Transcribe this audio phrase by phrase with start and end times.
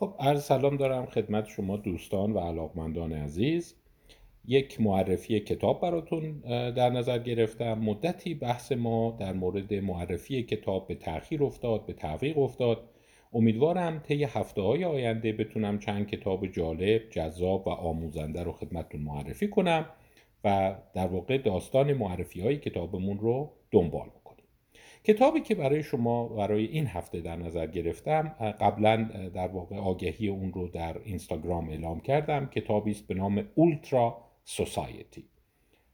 [0.00, 3.74] خب عرض سلام دارم خدمت شما دوستان و علاقمندان عزیز.
[4.44, 6.38] یک معرفی کتاب براتون
[6.70, 7.78] در نظر گرفتم.
[7.78, 12.88] مدتی بحث ما در مورد معرفی کتاب به تأخیر افتاد به تعویق افتاد.
[13.32, 19.48] امیدوارم طی هفته های آینده بتونم چند کتاب جالب جذاب و آموزنده رو خدمتتون معرفی
[19.48, 19.86] کنم
[20.44, 24.08] و در واقع داستان معرفی های کتابمون رو دنبال
[25.04, 28.28] کتابی که برای شما برای این هفته در نظر گرفتم
[28.60, 28.96] قبلا
[29.34, 32.46] در واقع آگهی اون رو در اینستاگرام اعلام کردم.
[32.46, 35.24] کتابی است به نام اولترا سوسایتی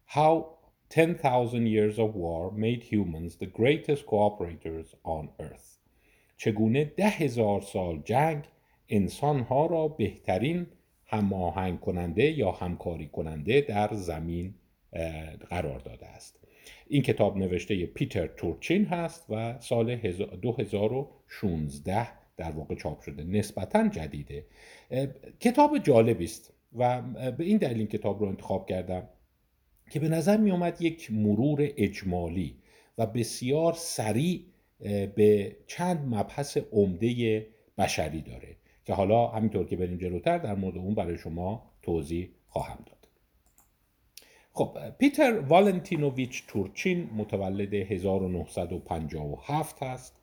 [0.08, 0.44] How
[0.90, 5.78] 10,000 years of war made humans the greatest cooperators on earth.
[6.36, 8.44] چگونه ده هزار سال جنگ
[8.88, 10.66] انسانها را بهترین
[11.06, 14.54] هماهنگ کننده یا همکاری کننده در زمین
[15.50, 16.45] قرار داده است.
[16.86, 24.44] این کتاب نوشته پیتر تورچین هست و سال 2016 در واقع چاپ شده نسبتا جدیده.
[25.40, 29.08] کتاب جالبی است و به این دلیل این کتاب رو انتخاب کردم
[29.90, 32.56] که به نظر می اومد یک مرور اجمالی
[32.98, 34.44] و بسیار سریع
[35.16, 37.46] به چند مبحث عمده
[37.78, 42.78] بشری داره که حالا همینطور که بریم جلوتر در مورد اون برای شما توضیح خواهم
[42.86, 42.95] داد.
[44.56, 50.16] خب پیتر والنتینوویچ تورچین متولد 1957 هست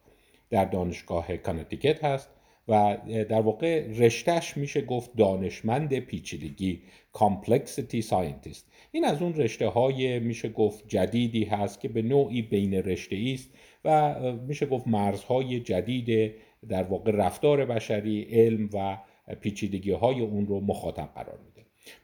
[0.49, 2.29] در دانشگاه کنتیکت هست
[2.67, 2.97] و
[3.29, 6.81] در واقع رشتهش میشه گفت دانشمند پیچیدگی
[7.11, 12.73] complexity scientist این از اون رشته های میشه گفت جدیدی هست که به نوعی بین
[12.73, 13.49] رشته است
[13.85, 14.15] و
[14.47, 16.33] میشه گفت مرزهای جدید
[16.69, 18.97] در واقع رفتار بشری علم و
[19.41, 21.52] پیچیدگی های اون رو مخاطب قرار میده.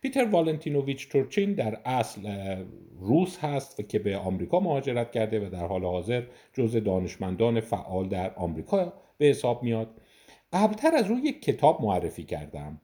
[0.01, 2.55] پیتر والنتینوویچ تورچین در اصل
[2.99, 8.09] روس هست و که به آمریکا مهاجرت کرده و در حال حاضر جزء دانشمندان فعال
[8.09, 10.01] در آمریکا به حساب میاد.
[10.53, 12.81] قبلتر از اون یک کتاب معرفی کردم.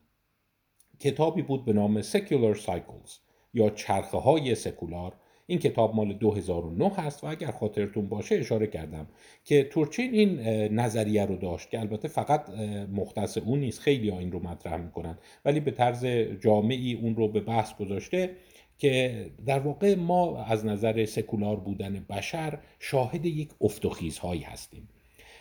[1.00, 3.12] کتابی بود به نام Secular Cycles
[3.54, 5.14] یا چرخه های سکولار.
[5.48, 9.08] این کتاب مال 2009 هست و اگر خاطرتون باشه اشاره کردم
[9.44, 10.40] که تورچین این
[10.74, 12.50] نظریه رو داشت که البته فقط
[12.94, 16.06] مختص اون نیست خیلی این رو مطرح می‌کنن ولی به طرز
[16.42, 18.36] جامعی اون رو به بحث گذاشته
[18.78, 24.90] که در واقع ما از نظر secular بودن بشر شاهد یک افت‌وخیزهایی هستیم.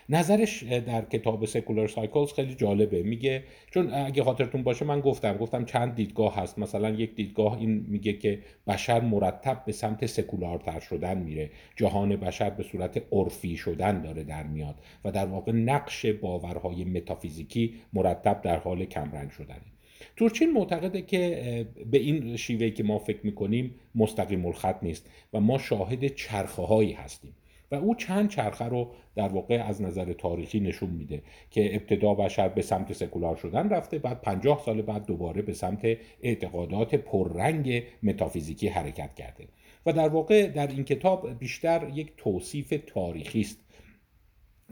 [0.09, 3.03] نظرش در کتاب Secular Cycles خیلی جالبه.
[3.03, 6.59] میگه چون اگه خاطرتون باشه من گفتم گفتم چند دیدگاه هست.
[6.59, 11.51] مثلا یک دیدگاه این میگه که بشر مرتب به سمت سکولارتر شدن میره.
[11.77, 17.75] جهان بشر به صورت عرفی شدن داره در میاد و در واقع نقش باورهای متافیزیکی
[17.93, 19.61] مرتب در حال کمرنگ شدنه.
[20.17, 25.59] تورچین معتقده که به این شیوهی که ما فکر می‌کنیم مستقیم الخط نیست و ما
[25.59, 27.33] شاهد چرخه هایی هستیم.
[27.75, 32.49] و او چند چرخه رو در واقع از نظر تاریخی نشون میده که ابتدا بشر
[32.49, 38.69] به سمت سکولار شدن رفته بعد پنجاه سال بعد دوباره به سمت اعتقادات پررنگ متافیزیکی
[38.69, 39.49] حرکت کرده.
[39.87, 43.59] و در واقع در این کتاب بیشتر یک توصیف تاریخی است.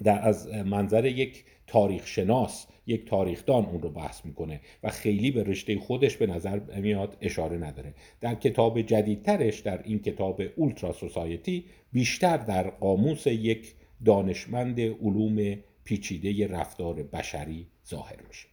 [0.05, 5.43] در از منظر یک تاریخ شناس یک تاریخدان اون رو بحث می‌کنه و خیلی به
[5.43, 7.95] رشته خودش به نظر میاد اشاره نداره.
[8.21, 13.75] در کتاب جدیدترش در این کتاب اولترا سوسایتی بیشتر در قاموس یک
[14.05, 18.49] دانشمند علوم پیچیده رفتار بشری ظاهر میشه.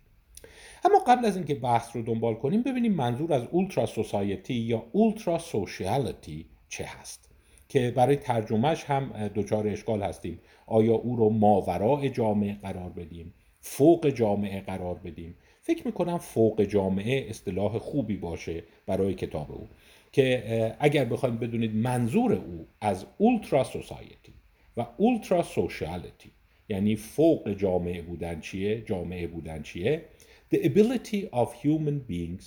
[0.86, 5.38] اما قبل از اینکه بحث رو دنبال کنیم ببینیم منظور از اولترا سوسایتی یا اولترا
[5.38, 7.29] سوشیالیتی چه هست.
[7.70, 10.40] که برای ترجمهش هم دچار اشکال هستیم.
[10.66, 17.30] آیا او رو ماورای جامعه قرار بدیم؟ فوق جامعه قرار بدیم؟ فکر می‌کنم فوق جامعه
[17.30, 19.68] اصطلاح خوبی باشه برای کتاب او.
[20.12, 24.34] که اگر بخوایم بدونید منظور او از اولترا سوسایتی
[24.78, 26.32] و اولترا سوشیالیتی
[26.70, 30.06] یعنی فوق جامعه بودن چیه؟ جامعه بودن چیه؟
[30.54, 32.46] The ability of human beings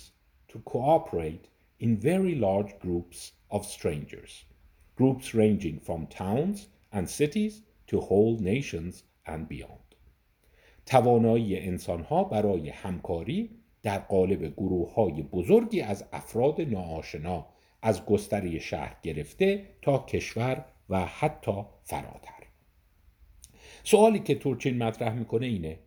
[0.49, 1.45] to cooperate
[1.79, 4.52] in very large groups of strangers.
[4.97, 7.53] Groups ranging from towns and cities
[7.87, 9.83] to whole nations and beyond.
[10.85, 13.49] توانایی انسانها برای همکاری
[13.83, 17.45] در قالب گروه های بزرگی از افراد ناآشنا
[17.81, 22.43] از گستره شهر گرفته تا کشور و حتی فراتر.
[23.83, 25.79] سوالی که تورچین مطرح می‌کنه اینه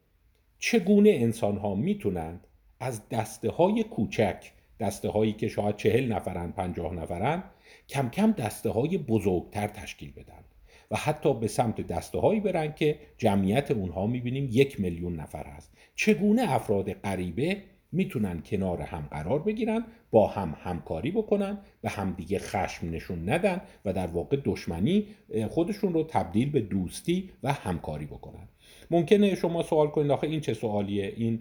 [0.58, 2.46] چگونه انسان ها می‌تونند
[2.80, 7.44] از دسته های کوچک دسته هایی که شاید چهل نفرن پنجاه نفرن
[7.88, 10.44] کم کم دسته های بزرگتر تشکیل بدن
[10.90, 15.72] و حتی به سمت دسته هایی برن که جمعیت اونها می‌بینیم یک میلیون نفر هست.
[15.94, 17.62] چگونه افراد غریبه
[17.92, 23.92] می‌تونن کنار هم قرار بگیرن با هم همکاری بکنن و همدیگه خشم نشون ندن و
[23.92, 25.06] در واقع دشمنی
[25.48, 28.48] خودشون رو تبدیل به دوستی و همکاری بکنن؟
[28.90, 31.40] ممکنه شما سوال کنید آخه این چه سوالیه؟ این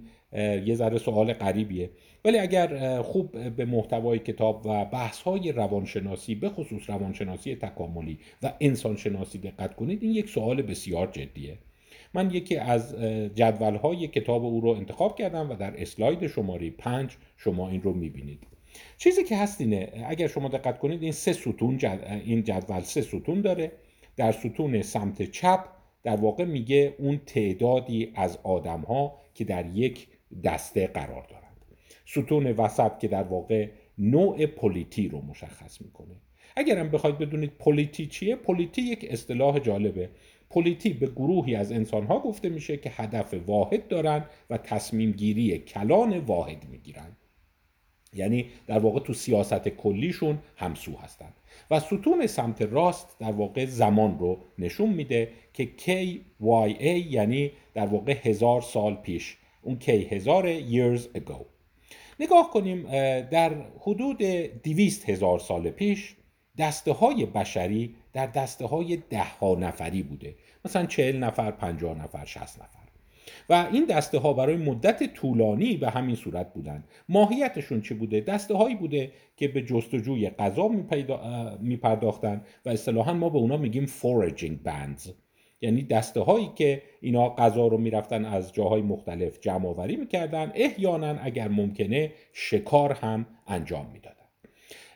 [0.66, 1.90] یه ذره سوال غریبیه.
[2.26, 8.54] ولی اگر خوب به محتوای کتاب و بحث های روانشناسی به خصوص روانشناسی تکاملی و
[8.60, 11.58] انسانشناسی دقت کنید این یک سوال بسیار جدیه.
[12.14, 12.96] من یکی از
[13.36, 17.94] جدول های کتاب او رو انتخاب کردم و در اسلاید شماره پنج شما این رو
[17.94, 18.40] می‌بینید.
[18.98, 21.80] چیزی که هست اینه اگر شما دقت کنید این سه ستون
[22.26, 23.72] این جدول سه ستون داره.
[24.18, 25.66] در ستون سمت چپ
[26.04, 30.08] در واقع میگه اون تعدادی از آدم ها که در یک
[30.44, 31.45] دسته قرار دارند
[32.06, 36.16] ستون وسط که در واقع نوع polity رو مشخص می‌کنه.
[36.56, 40.10] اگرم بخواید بدونید polity چیه polity یک اصطلاح جالبه.
[40.50, 46.20] polity به گروهی از انسانها گفته میشه که هدف واحد دارن و تصمیم گیری کلان
[46.20, 47.16] واحد می‌گیرن.
[48.14, 51.34] یعنی در واقع تو سیاست کلی‌شون همسو هستند
[51.72, 58.18] و ستون سمت راست در واقع زمان رو نشون میده که KYA یعنی در واقع
[58.24, 59.38] هزار سال پیش.
[59.62, 61.55] اون کی هزار years ago.
[62.20, 62.84] نگاه کنیم
[63.22, 64.18] در حدود
[64.64, 66.16] دویست هزار سال پیش
[66.58, 70.36] دسته های بشری در دسته های ده ها نفری بوده.
[70.66, 72.80] مثلا چهل نفر پنجاه نفر شست نفر.
[73.50, 76.84] و این دسته ها برای مدت طولانی به همین صورت بودن.
[77.10, 80.68] ماهیتشون چه بوده؟ دسته هایی بوده که به جستجوی غذا
[81.60, 85.10] می پرداختن و اصطلاحا ما به اونا میگیم foraging bands.
[85.62, 91.18] یعنی دسته هایی که اینا غذا رو می‌رفتن از جاهای مختلف جمع آوری می‌کردن احیانا
[91.22, 94.16] اگر ممکنه شکار هم انجام می‌دادن.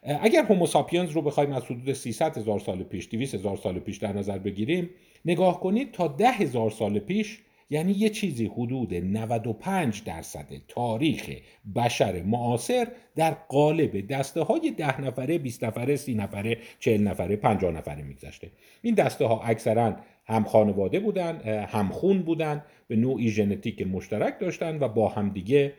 [0.04, 4.14] اگر هوموساپینز رو بخوایم از حدود 300 هزار سال پیش 200 هزار سال پیش در
[4.14, 4.90] نظر بگیریم
[5.26, 7.40] نگاه کنید تا ده هزار سال پیش
[7.70, 11.30] یعنی یه چیزی حدود 95 درصد تاریخ
[11.76, 17.72] بشر معاصر در قالب دسته های ده نفره 20 نفره 30 نفره 40 نفره 50
[17.72, 18.52] نفره میگذشته.
[18.82, 19.96] این دسته ها اکثرا
[20.30, 25.74] هم خانواده بودن هم خون بودن به نوعی ژنتیک مشترک داشتن و با همدیگه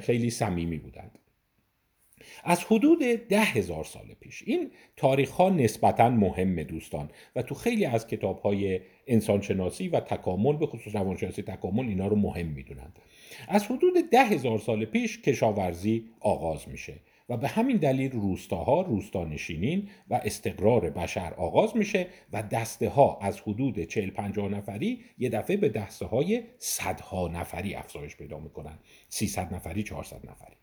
[0.00, 1.18] خیلی صمیمی بودند.
[2.44, 2.98] از حدود
[3.28, 8.38] ده هزار سال پیش این تاریخ ها نسبتا مهم دوستان و تو خیلی از کتاب
[8.38, 12.98] های انسانشناسی و تکامل به خصوص روانشناسی تکامل اینا رو مهم می‌دونند.
[13.48, 16.94] از حدود ده هزار سال پیش کشاورزی آغاز میشه.
[17.30, 23.40] و به همین دلیل روستاها روستانشینین و استقرار بشر آغاز میشه و دسته ها از
[23.40, 28.78] حدود 40 50 نفری یه دفعه به دسته های صدها نفری افزایش پیدا می‌کنن.
[29.08, 30.56] 300 نفری 400 نفری.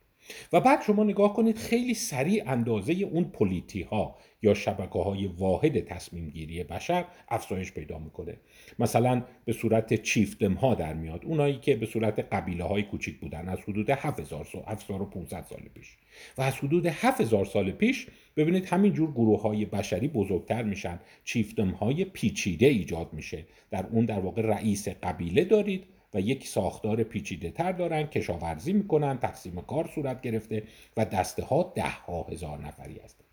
[0.53, 5.79] و بعد شما نگاه کنید خیلی سریع اندازه اون پلیتی ها یا شبکه های واحد
[5.79, 8.37] تصمیم گیری بشر افزایش پیدا می‌کنه.
[8.79, 13.49] مثلا به صورت چیفتم ها در میاد اونایی که به صورت قبیله های کوچیک بودن
[13.49, 15.97] از حدود 7000 سال 7500 سال پیش.
[16.37, 18.07] و از حدود 7000 سال پیش
[18.37, 23.45] ببینید همینجور گروه های بشری بزرگتر میشن چیفتم های پیچیده ایجاد میشه.
[23.71, 25.83] در اون در واقع رئیس قبیله دارید
[26.17, 30.63] و یک ساختار پیچیده تر دارن کشاورزی می‌کنن تقسیم کار صورت گرفته
[30.97, 33.27] و دسته ها ده ها هزار نفری هستند.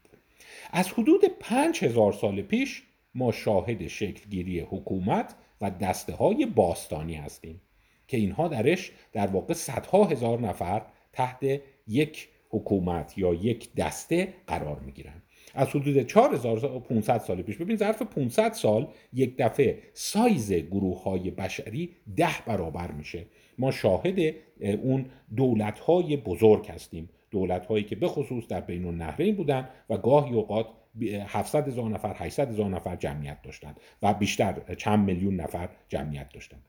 [0.72, 2.82] از حدود پنج هزار سال پیش
[3.14, 7.60] ما شاهد شکلگیری حکومت و دسته های باستانی هستیم
[8.08, 10.82] که اینها درش در واقع صدها هزار نفر
[11.12, 15.22] تحت یک حکومت یا یک دسته قرار می گیرند
[15.54, 17.56] از حدود 4500 سال پیش.
[17.56, 23.26] ببین ظرف 500 سال یک دفعه سایز گروه های بشری ده برابر میشه.
[23.58, 25.06] ما شاهد اون
[25.36, 27.08] دولت های بزرگ هستیم.
[27.30, 30.66] دولت هایی که به خصوص در بین النهرین بودن و گاهی اوقات
[31.26, 36.62] 700 هزار نفر 800 هزار نفر جمعیت داشتند و بیشتر چند میلیون نفر جمعیت داشتند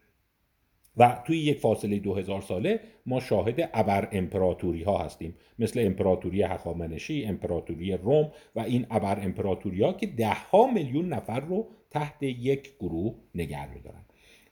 [0.98, 5.36] و توی یک فاصله دو هزار ساله ما شاهد ابر امپراتوری ها هستیم.
[5.60, 11.40] مثل امپراتوری هخامنشی امپراتوری روم و این ابر امپراتوری ها که ده ها میلیون نفر
[11.40, 14.06] رو تحت یک گروه نگه میدارن.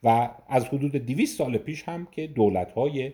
[0.04, 3.14] و از حدود 200 سال پیش هم که دولت های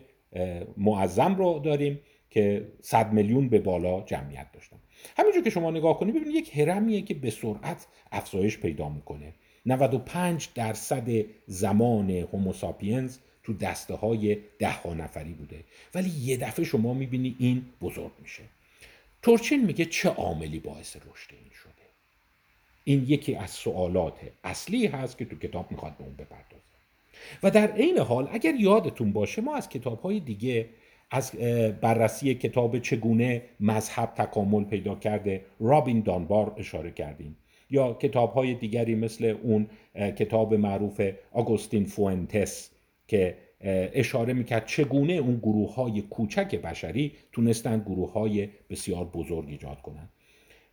[0.76, 4.76] معظم رو داریم که 100 میلیون به بالا جمعیت داشتن.
[5.16, 9.34] همینجور که شما نگاه کنید ببینید یک هرمیه که به سرعت افزایش پیدا می‌کنه.
[9.66, 11.08] 95 درصد
[11.46, 15.64] زمان هوموساپینز تو دسته های ده ها نفری بوده.
[15.94, 18.42] ولی یه دفعه شما می‌بینی این بزرگ میشه.
[19.22, 21.72] تورچین میگه چه عاملی باعث رشد این شده؟
[22.84, 26.62] این یکی از سوالات اصلی هست که تو کتاب می‌خواد به اون بپردازه.
[27.42, 30.68] و در عین حال اگر یادتون باشه ما از کتاب های دیگه
[31.10, 31.32] از
[31.80, 37.36] بررسی کتاب چگونه مذهب تکامل پیدا کرده رابین دانبار اشاره کردیم.
[37.70, 42.70] یا کتاب های دیگری مثل اون کتاب معروف آگوستین فوئنتس
[43.08, 43.36] که
[43.94, 50.08] اشاره می‌کرد چگونه اون گروه های کوچک بشری تونستن گروه های بسیار بزرگ ایجاد کنند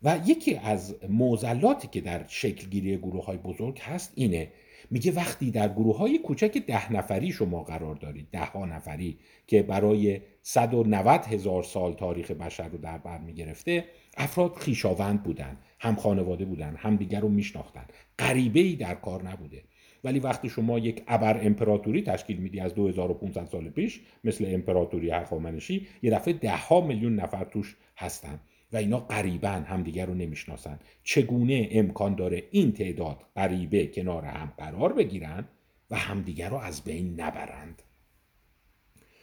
[0.03, 4.51] و یکی از موزلاتی که در شکلگیری گروه های بزرگ هست اینه
[4.91, 9.63] میگه وقتی در گروه های کوچک ده نفری شما قرار دارید ده ها نفری که
[9.63, 13.85] برای 190 هزار سال تاریخ بشر رو در بر می‌گرفته
[14.17, 17.85] افراد خیشاوند بودن هم خانواده بودن هم دیگر رو میشناختن.
[18.19, 19.63] غریبه ای در کار نبوده.
[20.03, 25.87] ولی وقتی شما یک ابر امپراتوری تشکیل میدی از 2500 سال پیش مثل امپراتوری هخامنشی
[26.01, 28.39] یه دفعه ده ها میلیون نفر توش هستن
[28.73, 30.79] و اینا قریبا همدیگر رو نمی‌شناسن.
[31.03, 35.45] چگونه امکان داره این تعداد قریبه کنار هم قرار بگیرن
[35.91, 37.81] و همدیگر رو از بین نبرند؟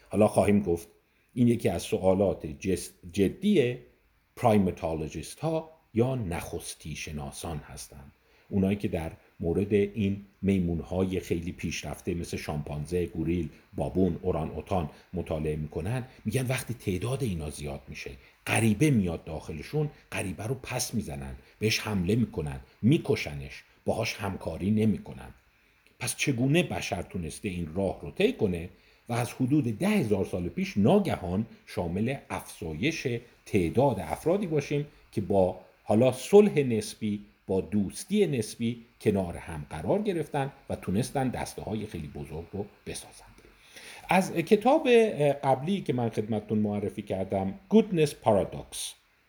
[0.08, 0.88] حالا خواهیم گفت
[1.32, 2.46] این یکی از سوالات
[3.12, 3.76] جدی
[4.36, 8.12] primatologist ها یا نخستی شناسان هستند.
[8.48, 14.90] اونایی که در مورد این میمون های خیلی پیشرفته مثل شامپانزه، گوریل، بابون، اوران اوتان
[15.12, 18.10] مطالعه می‌کنن میگن وقتی تعداد اینا زیاد میشه
[18.46, 25.34] غریبه میاد داخلشون غریبه رو پس می‌زنن بهش حمله می‌کنن میکشنش باهاش همکاری نمی‌کنن.
[25.98, 28.68] پس چگونه بشر تونسته این راه رو طی کنه؟
[29.08, 33.06] و از حدود ده هزار سال پیش ناگهان شامل افزایش
[33.46, 40.52] تعداد افرادی باشیم که با حالا صلح نسبی با دوستی نسبی کنار هم قرار گرفتن
[40.70, 43.34] و تونستن دسته های خیلی بزرگ رو بسازند
[44.08, 44.88] از کتاب
[45.44, 48.76] قبلی که من خدمتتون معرفی کردم Goodness Paradox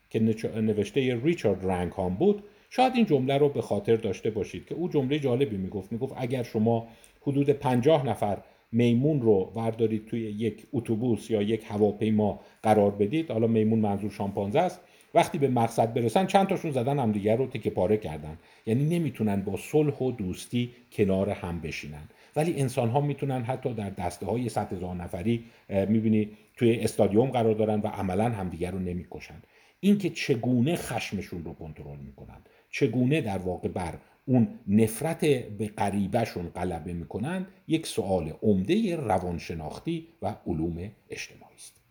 [0.10, 0.20] که
[0.56, 5.20] نوشته ریچارد رنگهام بود شاید این جمله رو به خاطر داشته باشید که او جمله
[5.20, 5.92] جالبی می‌گفت.
[5.92, 6.88] می‌گفت اگر شما
[7.22, 8.38] حدود پنجاه نفر
[8.76, 13.32] میمون رو وردارید توی یک اتوبوس یا یک هواپیما قرار بدید.
[13.32, 14.82] حالا میمون منظور شامپانزه است.
[15.14, 18.38] وقتی به مقصد برسن چند تاشون زدن همدیگر رو تکه پاره کردن.
[18.66, 22.10] یعنی نمی‌تونن با صلح و دوستی کنار هم بشینن.
[22.36, 27.54] ولی انسان ها می‌تونن حتی در دسته های صد هزار نفری می‌بینی توی استادیوم قرار
[27.54, 29.42] دارن و عملا همدیگر رو نمی‌کشن.
[29.80, 32.38] اینکه چگونه خشمشون رو کنترل می‌کنن
[32.72, 33.94] چگونه در واقع بر
[34.26, 41.82] اون نفرت به غریبهشون غلبه می‌کنن یک سوال عمده روانشناختی و علوم اجتماعی است.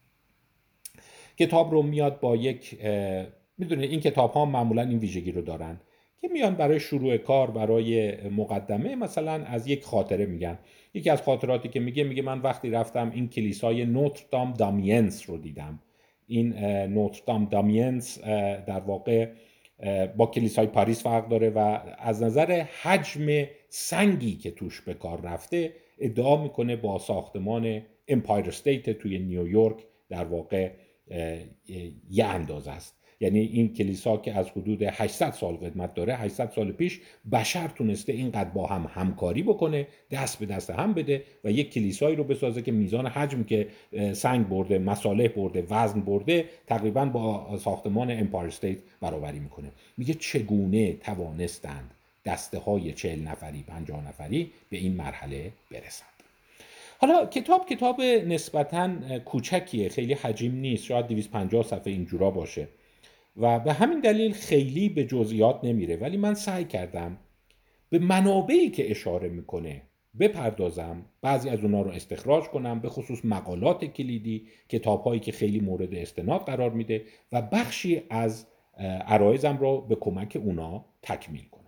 [1.37, 2.79] کتاب رو میاد با یک
[3.59, 5.81] می‌دونید این کتاب ها معمولا این ویژگی رو دارن
[6.21, 10.59] که میان برای شروع کار برای مقدمه مثلا از یک خاطره میگن.
[10.95, 15.79] یکی از خاطراتی که میگه میگه من وقتی رفتم این کلیسای نوتردام دامینس رو دیدم.
[16.27, 16.53] این
[16.87, 18.21] نوتردام دامینس
[18.67, 19.29] در واقع
[20.17, 25.75] با کلیسای پاریس فرق داره و از نظر حجم سنگی که توش به کار رفته
[25.99, 30.73] ادعا می‌کنه با ساختمان امپایر استیت توی نیویورک در واقع
[32.11, 33.04] یه اندازه است.
[33.25, 37.01] یعنی این کلیسا که از حدود 800 سال قدمت داره 800 سال پیش
[37.33, 42.17] بشر تونسته اینقدر با هم همکاری بکنه دست به دست هم بده و یک کلیسایی
[42.17, 43.69] رو بسازه که میزان حجم که
[44.13, 49.69] سنگ برده مصالح برده وزن برده تقریبا با ساختمان امپایر استیت برابری می‌کنه.
[49.97, 51.91] میگه چگونه توانستند
[52.25, 56.09] دسته های چهل نفری پنجاه نفری به این مرحله برسند؟
[56.99, 58.91] حالا کتاب کتاب نسبتا
[59.25, 62.69] کوچکیه خیلی حجیم نیست شاید 250 صفحه اینجورا باشه.
[63.37, 65.97] و به همین دلیل خیلی به جزئیات نمیره.
[65.97, 67.19] ولی من سعی کردم
[67.91, 69.83] به منابعی که اشاره می‌کنه
[70.21, 71.07] بپردازم.
[71.23, 75.95] بعضی از اونها رو استخراج کنم به خصوص مقالات کلیدی کتاب هایی که خیلی مورد
[75.95, 78.47] استناد قرار میده و بخشی از
[79.07, 81.61] عرایزم رو به کمک اونا تکمیل کنم.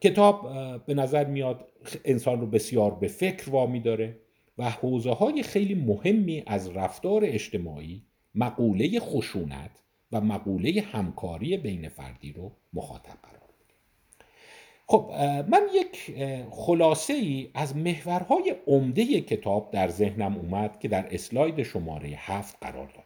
[0.00, 0.50] کتاب
[0.86, 1.68] به نظر میاد
[2.04, 4.16] انسان رو بسیار به فکر وامی داره
[4.58, 8.02] و حوزه های خیلی مهمی از رفتار اجتماعی
[8.34, 9.70] مقوله خشونت
[10.12, 13.74] و مقوله همکاری بین فردی رو مخاطب قرار میده
[14.86, 15.12] خب
[15.48, 16.16] من یک
[16.50, 22.86] خلاصه ای از محورهای عمده کتاب در ذهنم اومد که در اسلاید شماره هفت قرار
[22.86, 23.04] دادم.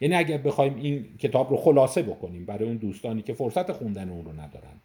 [0.00, 4.24] یعنی اگر بخوایم این کتاب رو خلاصه بکنیم برای اون دوستانی که فرصت خوندن اون
[4.24, 4.80] رو ندارن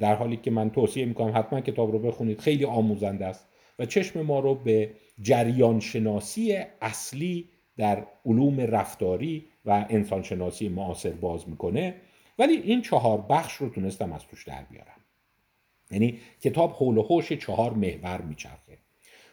[0.00, 3.48] در حالی که من توصیه می‌کنم حتما کتاب رو بخونید خیلی آموزنده است
[3.78, 4.90] و چشم ما رو به
[5.22, 11.94] جریان شناسی اصلی در علوم رفتاری و انسانشناسی معاصر باز می‌کنه.
[12.38, 15.00] ولی این چهار بخش رو تونستم از توش در بیارم.
[15.90, 18.78] یعنی کتاب حول و حوش چهار محور میچرخه.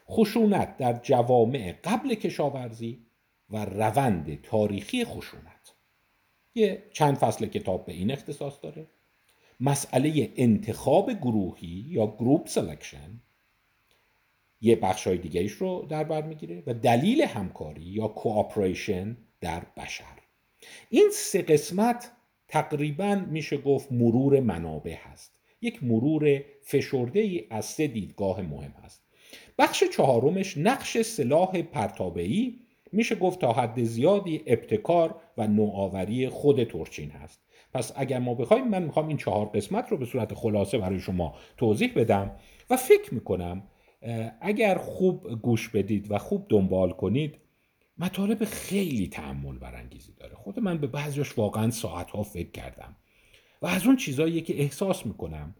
[0.09, 3.05] خشونت در جوامع قبل کشاورزی
[3.49, 5.75] و روند تاریخی خشونت.
[6.55, 8.87] یه چند فصل کتاب به این اختصاص داره.
[9.59, 13.21] مسئله انتخاب گروهی یا group selection
[14.61, 20.25] یه بخش های دیگهش رو در بر می‌گیره و دلیل همکاری یا cooperation در بشر.
[20.89, 22.12] این سه قسمت
[22.48, 25.31] تقریبا میشه گفت مرور منابع هست.
[25.62, 29.01] یک مرور فشرده ای از سه دیدگاه مهم هست.
[29.57, 32.60] بخش چهارمش نقش سلاح پرتابعی
[32.91, 37.41] میشه گفت تا حد زیادی ابتکار و نوآوری خود تورچین هست.
[37.74, 41.36] پس اگر ما بخوایم من می‌خوام این چهار قسمت رو به صورت خلاصه برای شما
[41.57, 42.31] توضیح بدم
[42.69, 43.63] و فکر می‌کنم
[44.41, 47.36] اگر خوب گوش بدید و خوب دنبال کنید
[47.97, 50.35] مطالب خیلی تعمل برانگیزی داره.
[50.35, 52.95] خود من به بعضیش واقعا ساعتها فکر کردم.
[53.61, 55.55] و از اون چیزایی که احساس می‌کنم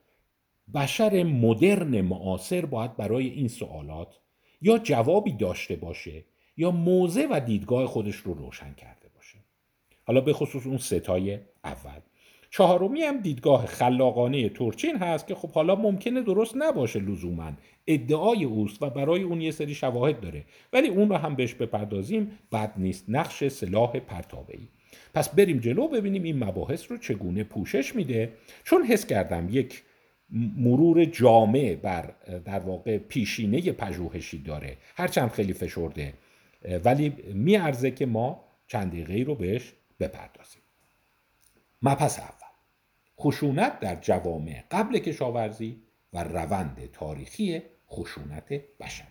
[0.74, 4.20] بشر مدرن معاصر باید برای این سوالات
[4.62, 6.26] یا جوابی داشته باشه
[6.58, 9.38] یا موضع و دیدگاه خودش رو روشن کرده باشه.
[10.04, 12.00] حالا به خصوص اون ستای اول.
[12.58, 17.52] چهارمی هم دیدگاه خلاقانه تورچین هست که خب حالا ممکنه درست نباشه لزوما.
[17.88, 20.44] ادعای اوست و برای اون یه سری شواهد داره.
[20.74, 23.06] ولی اون رو هم بهش بپردازیم بد نیست.
[23.08, 24.68] نقش سلاح پرتابه‌ای.
[25.14, 28.34] پس بریم جلو ببینیم این مباحث رو چگونه پوشش میده.
[28.64, 29.84] چون حس کردم یک
[30.58, 32.14] مرور جامع بر
[32.46, 34.78] در واقع پیشینه پژوهشی داره.
[34.96, 36.14] هرچند خیلی فشرده.
[36.84, 40.62] ولی میارزه که ما چند دقیقه رو بهش بپردازیم.
[41.82, 42.45] مپس اول.
[43.20, 45.82] خشونت در جوامع قبل کشاورزی
[46.14, 48.48] و روند تاریخی خشونت
[48.80, 49.08] بشری.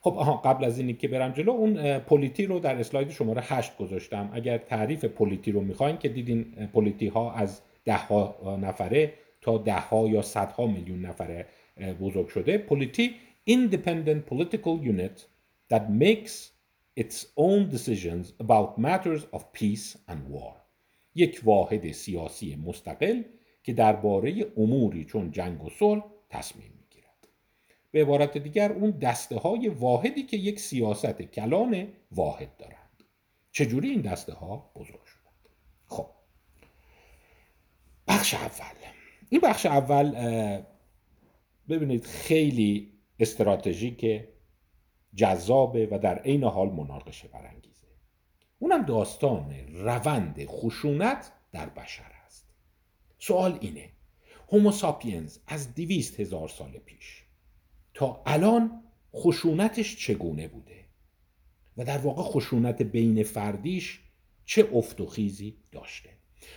[0.00, 3.76] خب آها قبل از اینی که برم جلو اون polity رو در اسلاید شماره هشت
[3.76, 4.30] گذاشتم.
[4.32, 9.80] اگر تعریف polity رو می‌خواین که دیدین polity ها از ده ها نفره تا ده
[9.80, 11.46] ها یا صدها میلیون نفره
[12.00, 12.58] بزرگ شده.
[12.58, 13.14] polity
[13.50, 15.26] independent political unit
[15.72, 16.32] that makes
[16.96, 20.61] its own decisions about matters of peace and war.
[21.14, 23.22] یک واحد سیاسی مستقل
[23.62, 27.28] که درباره اموری چون جنگ و صلح تصمیم می‌گیرد.
[27.90, 33.02] به عبارت دیگر اون دسته های واحدی که یک سیاست کلان واحد دارند.
[33.52, 35.48] چجوری این دسته ها بزرگ شدند؟
[35.86, 36.06] خب.
[38.08, 38.76] بخش اول.
[39.30, 40.14] این بخش اول
[41.68, 44.24] ببینید خیلی استراتژیک
[45.14, 47.71] جذابه و در عین حال مناقشه برانگیزه
[48.62, 52.48] اونم داستان روند خشونت در بشر است.
[53.18, 53.88] سوال اینه
[54.52, 57.22] هوموساپینز از دویست هزار سال پیش
[57.94, 58.82] تا الان
[59.14, 60.84] خشونتش چگونه بوده؟
[61.76, 64.00] و در واقع خشونت بین فردیش
[64.44, 66.10] چه افت و خیزی داشته؟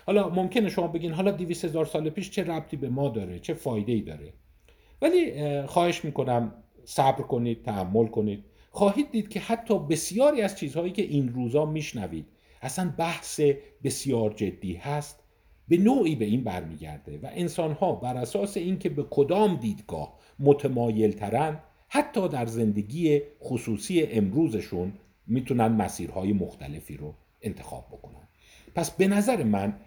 [0.06, 3.54] حالا ممکنه شما بگین حالا دیویس هزار سال پیش چه ربطی به ما داره چه
[3.54, 4.34] فایده ای داره؟
[5.02, 8.46] ولی خواهش می‌کنم صبر کنید تحمل کنید.
[8.76, 12.26] خواهید دید که حتی بسیاری از چیزهایی که این روزا میشنوید
[12.62, 13.42] اصلا بحث
[13.84, 15.24] بسیار جدی هست
[15.68, 21.60] به نوعی به این برمیگرده و انسانها بر اساس اینکه به کدام دیدگاه متمایل ترن
[21.90, 24.94] حتی در زندگی خصوصی امروزشون
[25.28, 28.28] می‌تونن مسیرهای مختلفی رو انتخاب بکنن.
[28.76, 29.80] پس به نظر من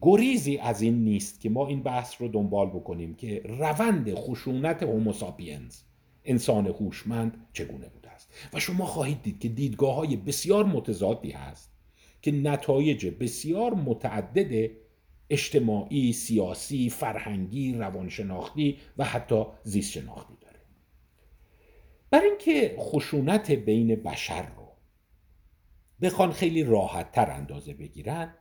[0.00, 5.80] گریزی از این نیست که ما این بحث رو دنبال بکنیم که روند خشونت هوموساپینز
[6.24, 8.03] انسان هوشمند چگونه است
[8.52, 11.74] و شما خواهید دید که دیدگاه های بسیار متضادی هست
[12.22, 14.70] که نتایج بسیار متعدد
[15.30, 20.60] اجتماعی، سیاسی، فرهنگی، روانشناختی و حتی زیست شناختی داره.
[22.10, 24.72] برای اینکه خشونت بین بشر رو
[26.02, 28.34] بخوان خیلی راحت تر اندازه بگیرن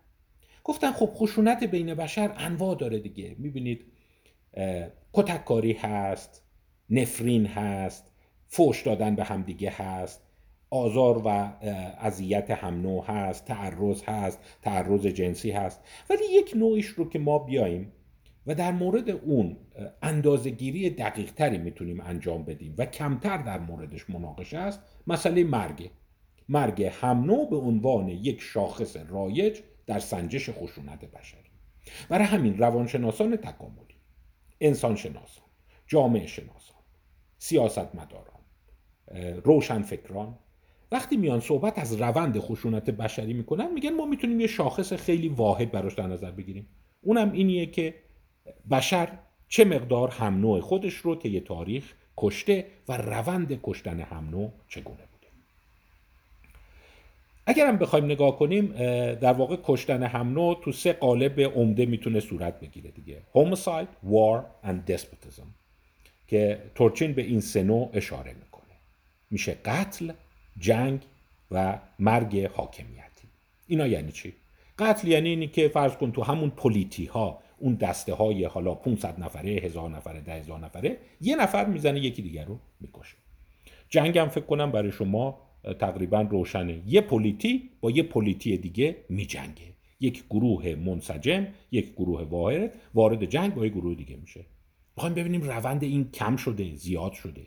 [0.63, 3.35] گفتن خب خشونت بین بشر انواع داره دیگه.
[3.39, 3.85] می‌بینید
[5.13, 6.43] کتککاری هست
[6.89, 8.12] نفرین هست
[8.53, 10.21] فوش دادن به همدیگه هست.
[10.69, 11.27] آزار و
[11.99, 13.45] اذیت هم نوع هست.
[13.45, 14.39] تعرض هست.
[14.61, 15.81] تعرض جنسی هست.
[16.09, 17.91] ولی یک نوعش رو که ما بیاییم
[18.47, 19.57] و در مورد اون
[20.01, 25.91] اندازهگیری دقیق تری می‌تونیم انجام بدیم و کمتر در موردش مناقشه است مسئله مرگ.
[26.49, 31.51] مرگ هم نوع به عنوان یک شاخص رایج در سنجش خشونت بشری.
[32.09, 33.95] برای همین روانشناسان تکاملی
[34.61, 35.45] انسان شناسان
[35.87, 36.77] جامعه شناسان
[37.37, 38.32] سیاستمداران
[39.43, 40.37] روشنفکران.
[40.91, 45.71] وقتی میان صحبت از روند خشونت بشری می‌کنن میگن ما می‌تونیم یه شاخص خیلی واحد
[45.71, 46.67] براش در نظر بگیریم.
[47.01, 47.95] اونم اینیه که
[48.71, 49.07] بشر
[49.47, 54.97] چه مقدار هم نوع خودش رو طی تاریخ کشته و روند کشتن هم نوع چگونه
[54.97, 55.27] بوده.
[57.45, 58.67] اگرم بخوایم نگاه کنیم
[59.13, 63.21] در واقع کشتن هم نوع تو سه قالب عمده می‌تونه صورت بگیره دیگه.
[63.33, 65.45] Homicide, war and despotism.
[66.27, 68.52] که تورچین به این سه نوع اشاره می‌کنه.
[69.33, 70.11] میشه قتل
[70.59, 70.99] جنگ
[71.51, 73.27] و مرگ حاکمیتی.
[73.67, 74.33] اینا یعنی چی؟
[74.79, 79.19] قتل یعنی اینی که فرض کن تو همون پلیتی ها اون دسته های حالا 500
[79.19, 83.15] نفره هزار نفره ده هزار نفره یه نفر می‌زنه یکی دیگر رو می‌کشه.
[83.89, 85.39] جنگ هم فکر کنم برای شما
[85.79, 86.81] تقریبا روشنه.
[86.87, 89.73] یه polity با یه polity دیگه میجنگه.
[89.99, 94.45] یک گروه منسجم یک گروه واحد وارد جنگ با یک گروه دیگه میشه.
[94.97, 97.41] می‌خوایم ببینیم روند این کم شده زیاد شده.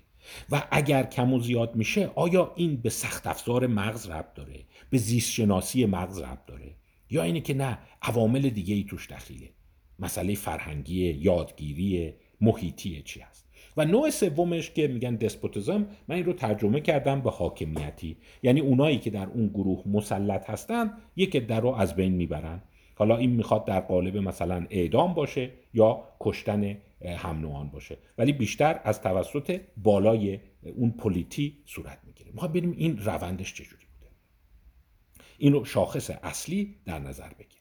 [0.50, 4.98] و اگر کم و زیاد میشه آیا این به سخت افزار مغز ربط داره؟ به
[4.98, 6.74] زیست شناسی مغز ربط داره؟
[7.10, 9.50] یا اینه که نه عوامل دیگه ای توش دخیله؟
[9.98, 16.32] مسئله فرهنگی یادگیری محیطی چی هست؟ و نوع سومش که میگن دسپوتیزم من این رو
[16.32, 18.16] ترجمه کردم به حاکمیتی.
[18.42, 22.62] یعنی اونایی که در اون گروه مسلط هستن یک در رو از بین می‌برن.
[22.94, 27.98] حالا این می‌خواد در قالب مثلا اعدام باشه یا کشتن هم باشه.
[28.18, 30.40] ولی بیشتر از توسط بالای
[30.76, 32.30] اون پلیتی صورت می‌گیره.
[32.32, 34.10] می‌خواد ببینیم این روندش چجوری بوده.
[35.38, 37.56] این رو شاخص اصلی در نظر بگیریم.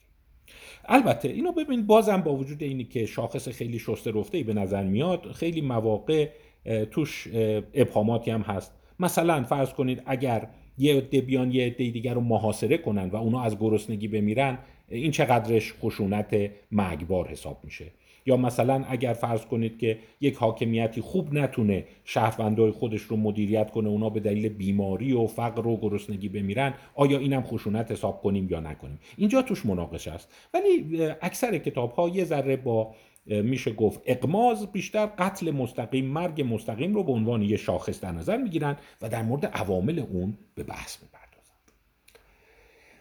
[0.86, 4.84] البته اینو ببین بازم با وجود اینی که شاخص خیلی شسته رفته ای به نظر
[4.84, 6.30] میاد خیلی مواقع
[6.92, 7.28] توش
[7.74, 8.74] ابهاماتی هم هست.
[9.00, 13.42] مثلا فرض کنید اگر یه عده بیان یه عده دیگر رو محاصره کنن و اونا
[13.42, 17.92] از گرسنگی بمیرن این چقدرش خشونت مرگبار حساب میشه.
[18.26, 23.90] یا مثلا اگر فرض کنید که یک حاکمیتی خوب نتونه شهروندای خودش رو مدیریت کنه
[23.90, 28.60] اونا به دلیل بیماری و فقر و گرسنگی بمیرن آیا اینم خشونت حساب کنیم یا
[28.60, 30.30] نکنیم؟ اینجا توش مناقشه است.
[30.54, 36.94] ولی اکثر کتاب ها یه ذره با میشه گفت اقماز بیشتر قتل مستقیم مرگ مستقیم
[36.94, 40.98] رو به عنوان یه شاخص در نظر می‌گیرن و در مورد عوامل اون به بحث
[41.04, 41.72] می‌پردازند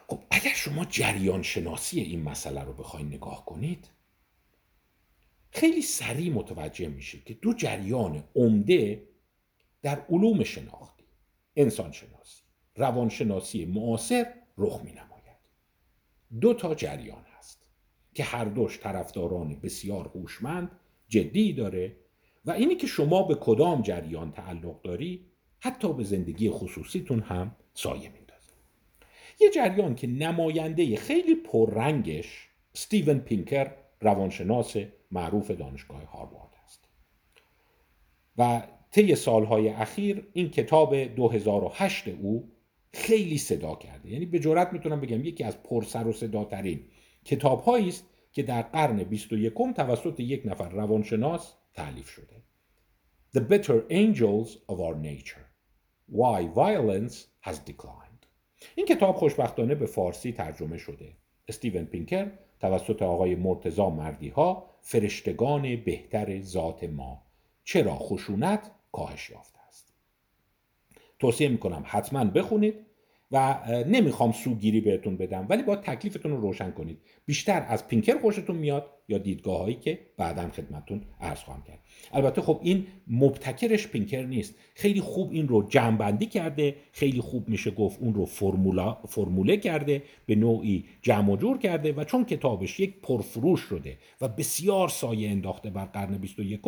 [0.08, 3.88] خب اگر شما جریان شناسی این مسئله رو بخواید نگاه کنید
[5.54, 9.02] خیلی سریع متوجه میشه که دو جریان عمده
[9.82, 11.04] در علوم شناختی
[11.56, 12.42] انسان شناسی
[12.76, 14.26] روانشناسی معاصر
[14.58, 15.36] رخ می نماید
[16.40, 17.66] دو تا جریان هست
[18.14, 20.70] که هر دوش طرفداران بسیار هوشمند
[21.08, 21.96] جدی داره
[22.44, 25.26] و اینی که شما به کدام جریان تعلق داری
[25.60, 28.52] حتی به زندگی خصوصیتون هم سایه میندازه.
[29.40, 34.76] یه جریان که نماینده خیلی پررنگش ستیون پینکر روانشناس
[35.10, 36.88] معروف دانشگاه هاروارد است.
[38.38, 42.52] و طی سالهای اخیر این کتاب 2008 او
[42.92, 44.10] خیلی صدا کرده.
[44.10, 46.84] یعنی به جرات می‌تونم بگم یکی از پرسر و صداترین
[47.24, 52.42] کتاب است که در قرن 21 توسط یک نفر روانشناس تعلیف شده.
[53.36, 55.44] The Better Angels of Our Nature.
[56.12, 57.14] Why Violence
[57.46, 58.26] Has Declined.
[58.74, 61.16] این کتاب خوشبختانه به فارسی ترجمه شده.
[61.48, 62.30] استیون پینکر
[62.64, 67.22] توسط آقای مرتزا مردی ها فرشتگان بهتر ذات ما.
[67.64, 69.94] چرا خشونت کاهش یافته است؟
[71.18, 72.86] توصیه می‌کنم حتما بخونید.
[73.34, 76.98] و نمی‌خوام سوگیری بهتون بدم ولی با تکلیفتون رو روشن کنید.
[77.26, 81.78] بیشتر از پینکر خوشتون میاد یا دیدگاه هایی که بعدا خدمتتون عرض خواهم کرد.
[82.12, 84.54] البته خب این مبتکرش پینکر نیست.
[84.74, 90.02] خیلی خوب این رو جمعبندی کرده خیلی خوب میشه گفت اون رو فرمولا فرموله کرده
[90.26, 95.30] به نوعی جمع و جور کرده و چون کتابش یک پرفروش شده و بسیار سایه
[95.30, 96.60] انداخته بر قرن 21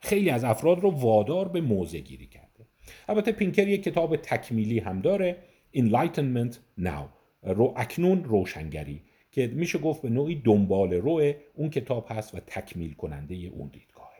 [0.00, 2.66] خیلی از افراد رو وادار به موضع گیری کرده.
[3.08, 5.36] البته پینکر یک کتاب تکمیلی هم داره.
[5.76, 7.20] Enlightenment Now.
[7.42, 12.92] رو اکنون روشنگری که میشه گفت به نوعی دنبال رو اون کتاب هست و تکمیل
[12.92, 14.10] کننده اون دیدگاه.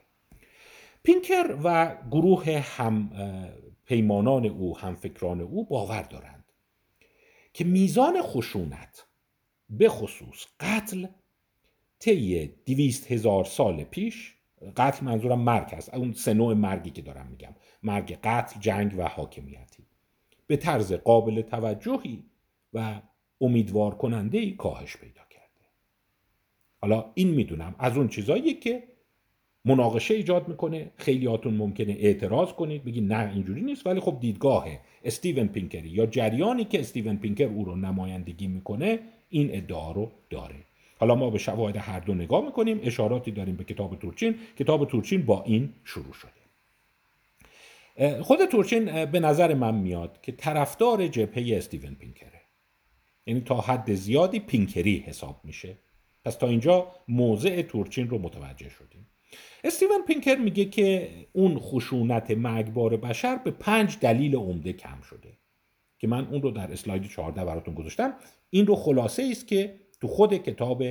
[1.02, 3.10] پینکر و گروه هم
[3.84, 6.44] پیمانان او هم فکران او باور دارند
[7.52, 9.06] که میزان خشونت
[9.70, 11.06] به خصوص قتل
[11.98, 14.34] طی دویست هزار سال پیش
[14.76, 19.02] قتل منظورم مرگ هست اون سه نوع مرگی که دارم میگم مرگ قتل جنگ و
[19.08, 19.86] حاکمیتی.
[20.50, 22.24] به طرز قابل توجهی
[22.72, 23.00] و
[23.40, 25.66] امیدوار کننده ای کاهش پیدا کرده.
[26.80, 27.74] حالا این می‌دونم.
[27.78, 28.82] از اون چیزایی که
[29.64, 30.90] مناقشه ایجاد می‌کنه.
[30.96, 33.86] خیلیاتون ممکنه اعتراض کنید بگید نه اینجوری نیست.
[33.86, 34.66] ولی خب دیدگاه
[35.04, 40.56] استیون پینکری یا جریانی که استیون پینکر او رو نمایندگی می‌کنه این ادعا رو داره.
[40.98, 42.80] حالا ما به شواهد هر دو نگاه می‌کنیم.
[42.82, 46.39] اشاراتی داریم به کتاب تورچین کتاب تورچین با این شروع شده.
[48.22, 52.40] خود تورچین به نظر من میاد که طرفدار جبهه استیون پینکره.
[53.26, 55.78] یعنی تا حد زیادی پینکری حساب میشه.
[56.24, 59.06] پس تا اینجا موضع تورچین رو متوجه شدیم.
[59.64, 65.38] استیون پینکر میگه که اون خشونت مرگبار بشر به پنج دلیل عمده کم شده.
[65.98, 68.14] که من اون رو در اسلاید 14 براتون گذاشتم.
[68.50, 70.82] این رو خلاصه است که تو خود کتاب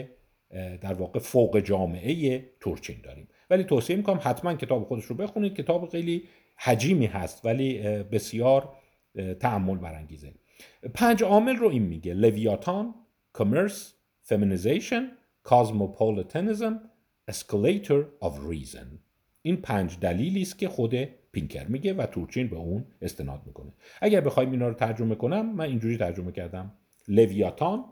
[0.82, 3.28] در واقع فوق جامعه تورچین داریم.
[3.50, 5.56] ولی توصیه می‌کنم حتما کتاب خودش رو بخونید.
[5.56, 6.24] کتاب خیلی
[6.64, 8.74] حجیمی هست ولی بسیار
[9.40, 10.34] تأمل برانگیزه.
[10.94, 12.96] پنج عامل رو این میگه لویاتان
[13.34, 15.12] commerce feminization
[15.44, 16.82] cosmopolitanism
[17.28, 18.86] escalator of reason.
[19.42, 20.96] این پنج دلیلی است که خود
[21.32, 23.74] پینکر میگه و تورچین به اون استناد می‌کنه.
[24.02, 26.74] اگر بخوایم اینا رو ترجمه کنم من اینجوری ترجمه کردم.
[27.08, 27.86] لویاتان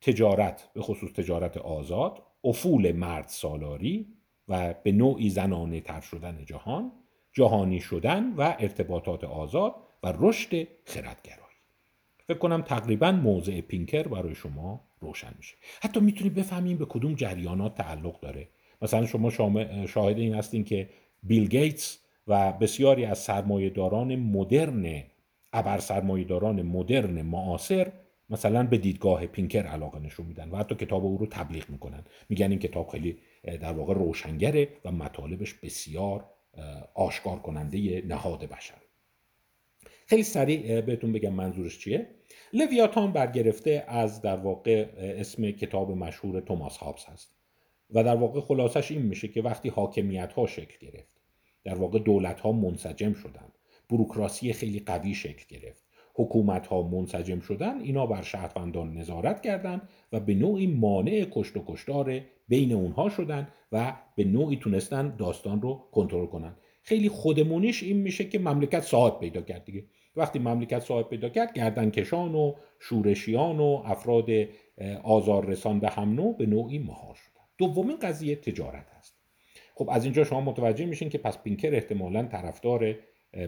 [0.00, 4.06] تجارت به خصوص تجارت آزاد افول مرد سالاری
[4.48, 6.92] و به نوعی زنانه تر شدن جهان.
[7.32, 11.42] جهانی شدن و ارتباطات آزاد و رشد خردگرایی.
[12.26, 15.54] فکر کنم تقریبا موضع پینکر برای شما روشن میشه.
[15.82, 18.48] حتی می‌تونید بفهمیم به کدوم جریانات تعلق داره.
[18.82, 19.30] مثلا شما
[19.86, 20.88] شاهد این هستین که
[21.22, 25.02] بیل گیتس و بسیاری از سرمایهداران مدرن
[25.52, 27.92] ابر سرمایهداران مدرن معاصر
[28.30, 32.04] مثلا به دیدگاه پینکر علاقه نشون میدن و حتی کتاب او رو تبلیغ می‌کنن.
[32.28, 36.24] میگن این کتاب خیلی در واقع روشنگره و مطالبش بسیار
[36.94, 38.82] آشکار کننده نهاد بشر.
[40.06, 42.06] خیلی سریع بهتون بگم منظورش چیه.
[42.52, 47.36] لویاتان برگرفته از در واقع اسم کتاب مشهور توماس هابس هست.
[47.90, 51.12] و در واقع خلاصش این میشه که وقتی حاکمیت ها شکل گرفت
[51.64, 53.48] در واقع دولت ها منسجم شدن.
[53.90, 55.82] بروکراسی خیلی قوی شکل گرفت.
[56.14, 61.64] حکومت ها منسجم شدن اینا بر شهروندان نظارت کردند و به نوعی مانع کشت و
[61.66, 66.56] کشتار بین اونها شدن و به نوعی تونستن داستان رو کنترل کنن.
[66.82, 69.84] خیلی خودمونیش این میشه که مملکت صاحب پیدا کرد دیگه.
[70.16, 74.26] وقتی مملکت صاحب پیدا کرد گردنکشان و شورشیان و افراد
[75.02, 77.42] آزار رسان به هم نوع به نوعی مهار شدن.
[77.58, 79.14] دومین قضیه تجارت هست.
[79.74, 82.96] خب از اینجا شما متوجه میشین که پس پینکر احتمالا طرفدار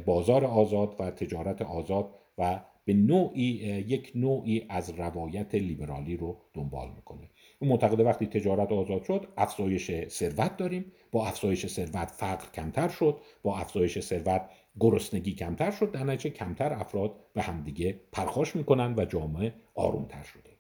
[0.07, 3.43] بازار آزاد و تجارت آزاد و به نوعی
[3.89, 7.31] یک نوعی از روایت لیبرالی رو دنبال می‌کنه.
[7.59, 10.93] اون معتقده وقتی تجارت آزاد شد افزایش ثروت داریم.
[11.13, 13.17] با افزایش ثروت فقر کمتر شد.
[13.43, 14.43] با افزایش ثروت
[14.81, 15.91] گرسنگی کمتر شد.
[15.91, 20.51] در نتیجه کمتر افراد به همدیگه پرخاش می‌کنن و جامعه آرومتر شده.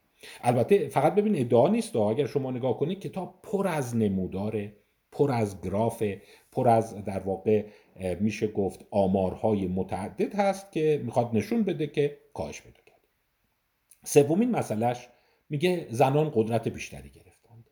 [0.42, 4.72] البته فقط ببین ادعا نیست اگر شما نگاه کنید کتاب پر از نموداره
[5.12, 6.02] پر از گراف
[6.52, 7.64] پر از در واقع
[8.20, 13.00] میشه گفت آمارهای متعدد هست که می‌خواد نشون بده که کاهش پیدا کرد
[14.04, 15.08] سومین مسئلهش
[15.50, 17.70] میگه زنان قدرت بیشتری گرفتند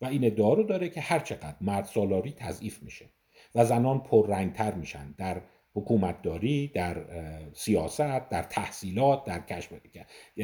[0.00, 3.10] و این ادعا رو داره که هر چقدر مرد سالاری تضعیف میشه
[3.54, 5.42] و زنان پررنگتر میشن در
[5.74, 7.04] حکومتداری در
[7.52, 9.42] سیاست در تحصیلات در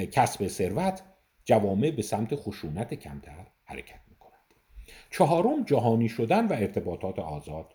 [0.06, 1.02] کسب ثروت
[1.44, 4.54] جوامع به سمت خشونت کمتر حرکت می‌کنند.
[5.10, 7.74] چهارم جهانی شدن و ارتباطات آزاد.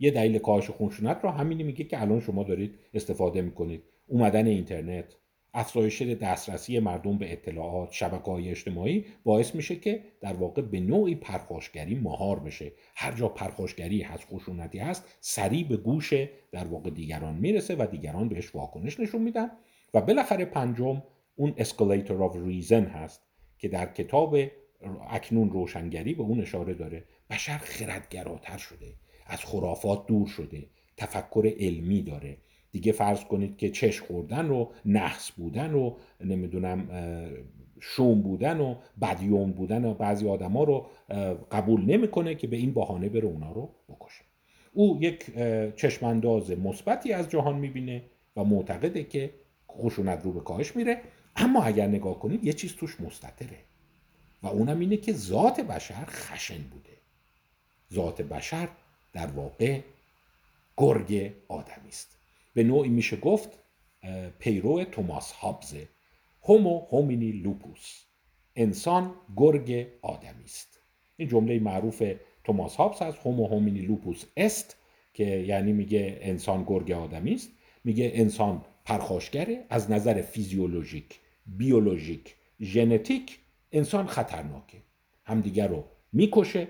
[0.00, 3.82] یه دلیل کاهش خشونت رو همینی میگه که الان شما دارید استفاده می‌کنید.
[4.06, 5.04] اومدن اینترنت
[5.54, 11.14] افزایش دسترسی مردم به اطلاعات شبکه های اجتماعی باعث میشه که در واقع به نوعی
[11.14, 12.72] پرخاشگری مهار بشه.
[12.94, 16.12] هر جا پرخاشگری هست خشونتی هست سریع به گوش
[16.52, 19.50] در واقع دیگران می‌رسه و دیگران بهش واکنش نشون میدن.
[19.94, 21.02] و بالاخره پنجم
[21.36, 23.22] اون escalator of reason هست
[23.58, 24.36] که در کتاب
[25.10, 27.04] اکنون روشنگری به اون اشاره داره.
[27.30, 28.94] بشر خردگراتر شده.
[29.30, 30.66] از خرافات دور شده.
[30.96, 32.36] تفکر علمی داره.
[32.72, 36.88] دیگه فرض کنید که چش خوردن و نحس بودن و نمی‌دونم
[37.80, 40.86] شوم بودن و بدیمن بودن و بعضی آدما رو
[41.50, 44.24] قبول نمی‌کنه که به این بهانه بره اونا رو بکشه.
[44.72, 45.36] او یک
[45.76, 48.02] چشمانداز مثبتی از جهان می‌بینه
[48.36, 49.30] و معتقده که
[49.70, 51.00] خشونت رو به کاهش میره.
[51.36, 53.58] اما اگر نگاه کنید یه چیز توش مستطره
[54.42, 56.90] و اونم اینه که ذات بشر خشن بوده.
[57.92, 58.68] ذات بشر
[59.12, 59.80] در واقع
[60.76, 62.18] گرگ آدمی است.
[62.54, 63.50] به نوعی میشه گفت
[64.38, 65.88] پیرو توماس هابزه
[66.42, 68.04] هومو هومینی لوپوس.
[68.56, 70.78] انسان گرگ آدمی است.
[71.16, 72.02] این جمله معروف
[72.44, 74.76] توماس هابز هست هومو هومینی لوپوس است
[75.14, 77.50] که یعنی میگه انسان گرگ آدمی است.
[77.84, 79.64] میگه انسان پرخاشگره.
[79.68, 83.38] از نظر فیزیولوژیک بیولوژیک ژنتیک
[83.72, 84.78] انسان خطرناکه.
[85.24, 86.68] همدیگر رو می‌کشه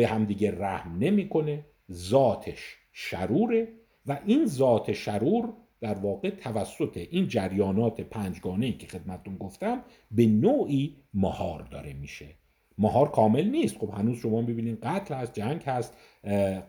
[0.00, 3.68] به همدیگه رحم نمی‌کنه ذاتش شروره
[4.06, 10.26] و این ذات شرور در واقع توسط این جریانات پنجگانه ای که خدمتتون گفتم به
[10.26, 12.26] نوعی مهار داره میشه.
[12.78, 13.78] مهار کامل نیست.
[13.78, 15.96] خب هنوز شما ببینید قتل هست جنگ هست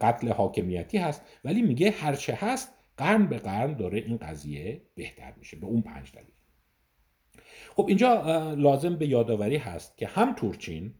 [0.02, 5.58] قتل حاکمیتی هست ولی میگه هرچه هست قرن به قرن داره این قضیه بهتر میشه
[5.58, 6.26] به اون پنج دلیل.
[7.76, 10.94] خب اینجا لازم به یادآوری هست که هم تورچین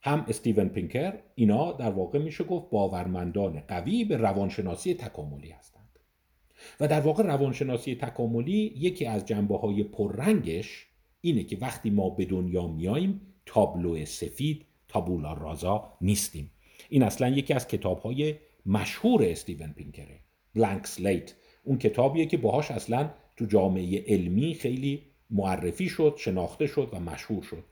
[0.00, 5.98] هم استیون پینکر اینا در واقع میشه گفت باورمندان قوی به روانشناسی تکاملی هستند.
[6.80, 10.86] و در واقع روانشناسی تکاملی یکی از جنبه های پررنگش
[11.20, 16.50] اینه که وقتی ما به دنیا میاییم تابلو سفید تابولا رازا نیستیم.
[16.88, 18.34] این اصلا یکی از کتاب های
[18.66, 20.20] مشهور استیون پینکره
[20.54, 21.34] بلانک سلیت.
[21.64, 27.42] اون کتابیه که باهاش اصلا تو جامعه علمی خیلی معرفی شد شناخته شد و مشهور
[27.42, 27.64] شد.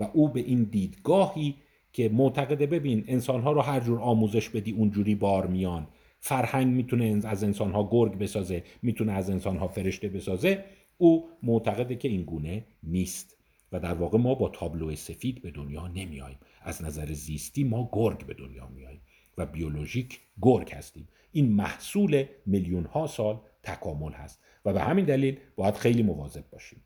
[0.00, 1.54] و او به این دیدگاهی
[1.92, 5.86] که معتقده ببین انسانها رو هر جور آموزش بدی اونجوری بار میان.
[6.20, 10.64] فرهنگ می‌تونه از انسانها گرگ بسازه می‌تونه از انسانها فرشته بسازه.
[10.98, 13.36] او معتقده که این گونه نیست
[13.72, 18.26] و در واقع ما با تابلو سفید به دنیا نمیاییم از نظر زیستی ما گرگ
[18.26, 19.00] به دنیا میاییم
[19.38, 21.08] و بیولوژیک گرگ هستیم.
[21.32, 26.82] این محصول میلیون ها سال تکامل هست و به همین دلیل باید خیلی مواظب باشیم.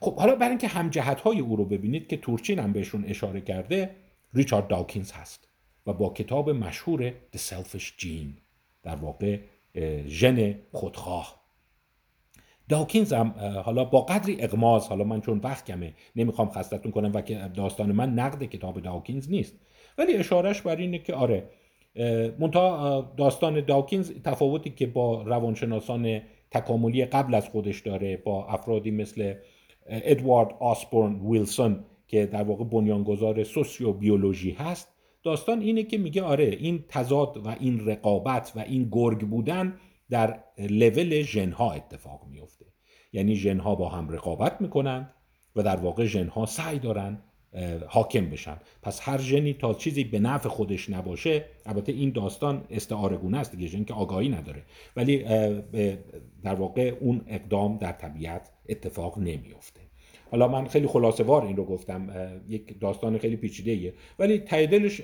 [0.00, 3.90] خب حالا برای اینکه همجهت های او رو ببینید که تورچین هم بهشون اشاره کرده
[4.34, 5.48] ریچارد داکینز هست
[5.86, 8.40] و با کتاب مشهور The Selfish Gene
[8.82, 9.38] در واقع
[10.06, 11.38] ژن خودخواه.
[12.68, 17.20] داکینز هم حالا با قدری اقماز حالا من چون وقت کمه نمی‌خوام خستتون کنم و
[17.20, 19.54] که داستان من نقد کتاب داکینز نیست.
[19.98, 21.50] ولی اشارش بر اینه که آره
[22.38, 26.20] منتها داستان داکینز تفاوتی که با روانشناسان
[26.50, 29.34] تکاملی قبل از خودش داره با افرادی مثل
[29.88, 34.88] ادوارد آسبورن ویلسون که در واقع بنیانگذار سوسیو بیولوژی هست.
[35.22, 39.78] داستان اینه که میگه آره این تضاد و این رقابت و این گرگ بودن
[40.10, 42.66] در لول ژنها اتفاق میفته
[43.12, 45.14] یعنی ژنها با هم رقابت می‌کنند
[45.56, 47.22] و در واقع ژنها سعی دارن
[47.86, 48.56] حاکم بشن.
[48.82, 53.56] پس هر ژنی تا چیزی به نفع خودش نباشه البته این داستان استعاره گونه است
[53.56, 54.62] دیگه ژن که آگاهی نداره.
[54.96, 55.18] ولی
[56.42, 59.80] در واقع اون اقدام در طبیعت اتفاق نمیافته.
[60.30, 62.10] حالا من خیلی خلاصه وار این رو گفتم
[62.48, 65.00] یک داستان خیلی پیچیده ایه ولی ته دلش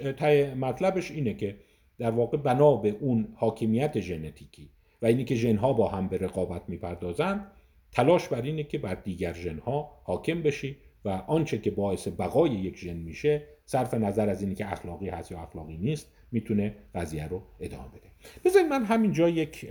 [0.56, 1.56] مطلبش اینه که
[1.98, 4.70] در واقع بنا به اون حاکمیت ژنتیکی
[5.02, 7.46] و اینی که ژنها با هم به رقابت می‌پردازند
[7.92, 10.76] تلاش بر اینه که بر دیگر ژنها حاکم بشی.
[11.04, 15.32] و آنچه که باعث بقای یک ژن میشه صرف نظر از اینی که اخلاقی هست
[15.32, 18.08] یا اخلاقی نیست می‌تونه قضیه رو ادامه بده.
[18.44, 19.66] بذارید من همینجا یک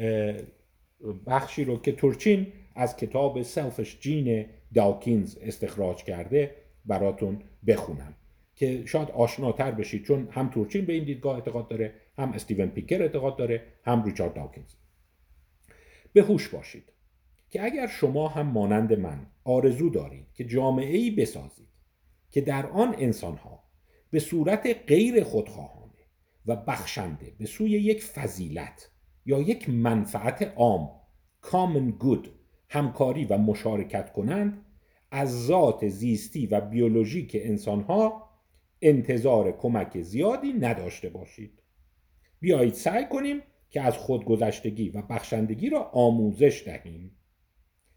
[1.27, 8.13] بخشی رو که تورچین از کتاب سلفش جین داکینز استخراج کرده براتون بخونم
[8.55, 13.01] که شاید آشناتر بشید چون هم تورچین به این دیدگاه اعتقاد داره هم استیون پیکر
[13.01, 14.73] اعتقاد داره هم ریچارد داکینز
[16.13, 16.92] به هوش باشید.
[17.53, 21.67] که اگر شما هم مانند من آرزو دارید که جامعه ای بسازید
[22.31, 23.63] که در آن انسانها
[24.11, 25.93] به صورت غیر خودخواهانه
[26.45, 28.91] و بخشنده به سوی یک فضیلت
[29.25, 30.91] یا یک منفعت عام
[31.43, 32.27] common good
[32.69, 34.65] همکاری و مشارکت کنند
[35.11, 38.29] از ذات زیستی و بیولوژیک انسانها
[38.81, 41.61] انتظار کمک زیادی نداشته باشید.
[42.39, 47.17] بیایید سعی کنیم که از خودگذشتگی و بخشندگی را آموزش دهیم.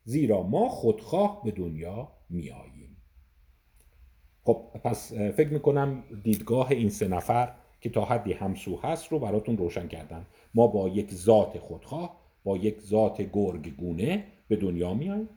[0.09, 2.97] زیرا ما خودخواه به دنیا میاییم
[4.45, 9.57] خب پس فکر می‌کنم دیدگاه این سه نفر که تا حدی همسو هست رو براتون
[9.57, 15.29] روشن کردن ما با یک ذات خودخواه با یک ذات گرگگونه به دنیا میاییم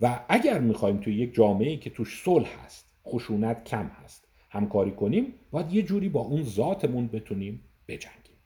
[0.00, 5.34] و اگر می‌خوایم توی یک جامعه که توش صلح هست خشونت کم هست همکاری کنیم
[5.50, 8.36] باید یه جوری با اون ذاتمون بتونیم بجنگیم.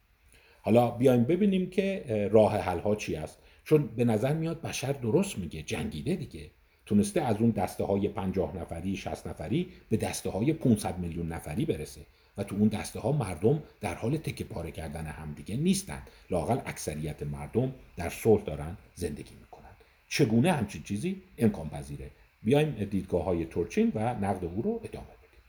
[0.61, 3.42] حالا بیایم ببینیم که راه حل ها چی است.
[3.63, 6.49] چون به نظر میاد بشر درست میگه جنگیده دیگه.
[6.85, 11.65] تونسته از اون دسته های پنجاه نفری 60 نفری به دسته های 500 میلیون نفری
[11.65, 12.01] برسه
[12.37, 16.01] و تو اون دسته ها مردم در حال تکه پاره کردن همدیگه نیستن.
[16.29, 19.69] لاقل اکثریت مردم در صلح دارن زندگی می‌کنن.
[20.09, 22.11] چگونه همچین چیزی امکان پذیره؟
[22.43, 25.41] بیایم دیدگاه های تورچین و نقد او رو ادامه بدیم.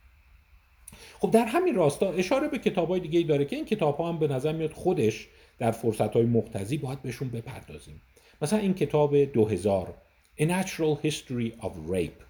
[1.18, 4.18] خب در همین راستا اشاره به کتاب های دیگه داره که این کتاب ها هم
[4.18, 8.00] به نظر میاد خودش در فرصت های مختزی باید بهشون بپردازیم.
[8.42, 9.94] مثلا این کتاب 2000
[10.38, 12.24] A Natural History of Rape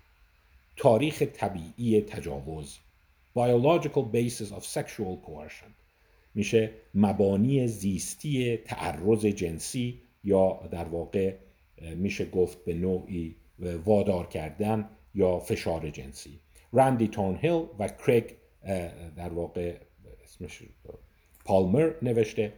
[0.76, 2.78] تاریخ طبیعی تجاوز
[3.36, 5.72] Biological Basis of Sexual Coercion.
[6.34, 11.34] میشه مبانی زیستی تعرض جنسی یا در واقع
[11.96, 13.36] میشه گفت به نوعی
[13.84, 16.40] وادار کردن یا فشار جنسی.
[16.72, 18.24] راندی تورنهیل و کریگ
[19.16, 19.76] در واقع
[20.24, 20.62] اسمش
[21.44, 22.52] پالمر نوشته.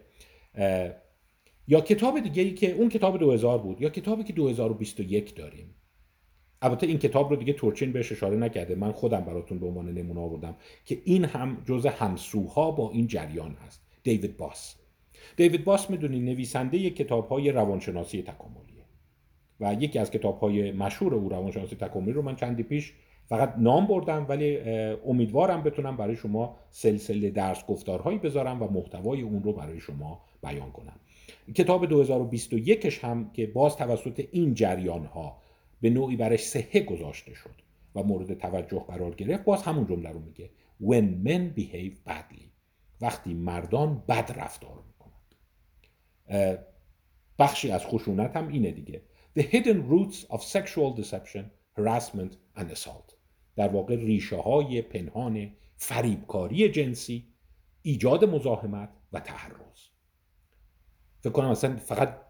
[1.68, 5.74] یا کتاب دیگه ای که اون کتاب 2000 بود یا کتابی که 2021 داریم.
[6.62, 8.74] البته این کتاب رو دیگه تورچین بهش اشاره نکرده.
[8.74, 13.56] من خودم براتون به عنوان نمونه آوردم که این هم جز همسوها با این جریان
[13.66, 13.82] هست.
[14.02, 14.76] دیوید باس.
[15.36, 18.84] دیوید باس می‌دونی نویسنده کتاب های روانشناسی تکاملیه.
[19.60, 22.92] و یکی از کتاب های مشهور او روانشناسی تکاملی رو من چندی پیش
[23.28, 24.58] فقط نام بردم ولی
[25.06, 30.72] امیدوارم بتونم برای شما سلسله درس گفتارهایی بذارم و محتوای اون رو برای شما بیان
[30.72, 31.00] کنم.
[31.54, 35.36] کتاب 2021 هم که باز توسط این جریان ها
[35.80, 37.54] به نوعی برش سهه گذاشته شد
[37.94, 40.50] و مورد توجه قرار گرفت باز همون جمله رو میگه.
[40.82, 42.44] When men behave badly
[43.00, 45.36] وقتی مردان بد رفتار می‌کنند.
[47.38, 49.02] بخشی از خشونت هم اینه دیگه.
[49.38, 51.44] The hidden roots of sexual deception
[51.78, 53.15] harassment and assault.
[53.56, 57.24] در واقع ریشه های پنهان فریبکاری جنسی
[57.82, 59.88] ایجاد مزاحمت و تحرز
[61.20, 62.20] فکر کنم اصلا فقط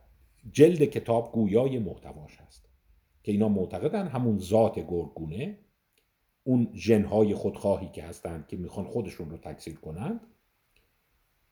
[0.52, 2.68] جلد کتاب گویای محتواش هست
[3.22, 5.58] که اینا معتقدن همون ذات گرگونه
[6.44, 10.20] اون ژنهای خودخواهی که هستند که می‌خوان خودشون رو تکثیر کنند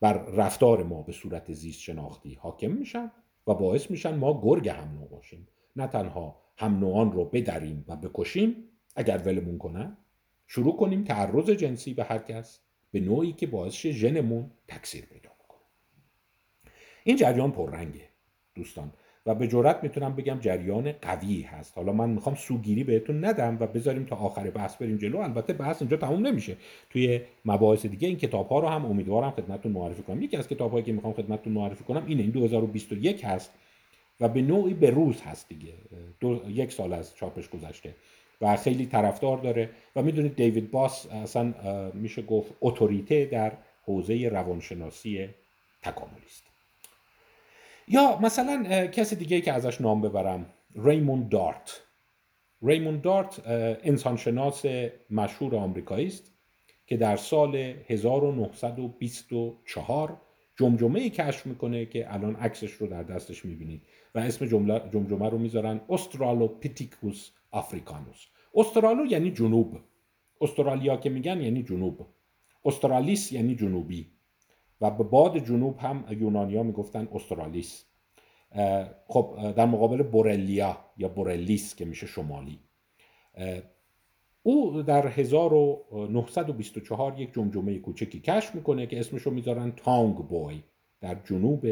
[0.01, 3.13] بر رفتار ما به صورت زیست شناختی حاکم میشن
[3.47, 5.49] و باعث میشن ما گرگ هم نو باشیم.
[5.77, 8.57] نه تنها هم نوعان رو بدریم و بکشیم
[8.97, 9.97] اگر ولمون کنن
[10.47, 12.61] شروع کنیم تعرض جنسی به هر کس
[12.93, 15.61] به نوعی که باعث ژنمون تکثیر پیدا کنه
[17.05, 18.09] این جریان پررنگه
[18.55, 18.93] دوستان.
[19.27, 21.73] و به جرات می‌تونم بگم جریان قوی هست.
[21.77, 25.19] حالا من می‌خوام سوگیری بهتون ندم و بذاریم تا آخر بحث بریم جلو.
[25.19, 26.57] البته بحث اینجا تموم نمیشه.
[26.91, 30.23] توی مباحث دیگه این کتاب ها رو هم امیدوارم خدمتتون معرفی کنم.
[30.23, 32.23] یکی از کتاب هایی که می‌خوام خدمتتون معرفی کنم اینه.
[32.23, 33.53] این 2021 هست
[34.21, 35.73] و به نوعی به روز هست دیگه.
[36.21, 37.95] دو، یک سال از چاپش گذشته.
[38.41, 39.71] و خیلی طرفدار داره.
[39.97, 41.55] و می‌دونید دیوید باس اصلا
[41.95, 43.53] میشه گفت اتوریته در
[43.85, 45.29] حوزه روانشناسی
[45.83, 46.45] تکاملی است
[47.89, 50.47] یا مثلا کسی دیگه که ازش نام ببرم
[50.85, 51.81] ریمون دارت.
[52.63, 53.43] ریمون دارت
[53.85, 54.65] انسانشناس
[55.11, 56.33] مشهور آمریکایی است
[56.87, 57.57] که در سال
[57.89, 60.21] 1924
[60.57, 63.83] جمجمه کشف می‌کنه که الان عکسش رو در دستش می‌بینید.
[64.15, 69.77] و اسم جمله جمجمه رو می‌ذارن استرالوپیتیکوس آفریکانوس استرالو یعنی جنوب.
[70.41, 72.07] استرالیا که میگن یعنی جنوب.
[72.65, 74.11] استرالیس یعنی جنوبی.
[74.81, 77.85] و به باد جنوب هم یونانیا می‌گفتن استرالیس
[79.07, 82.59] خب در مقابل بورلیا یا بورلیس که میشه شمالی.
[84.43, 90.63] او در 1924 یک جمجمه کوچکی کشف می‌کنه که اسمشو می‌ذارن Taung boy
[91.01, 91.67] در جنوب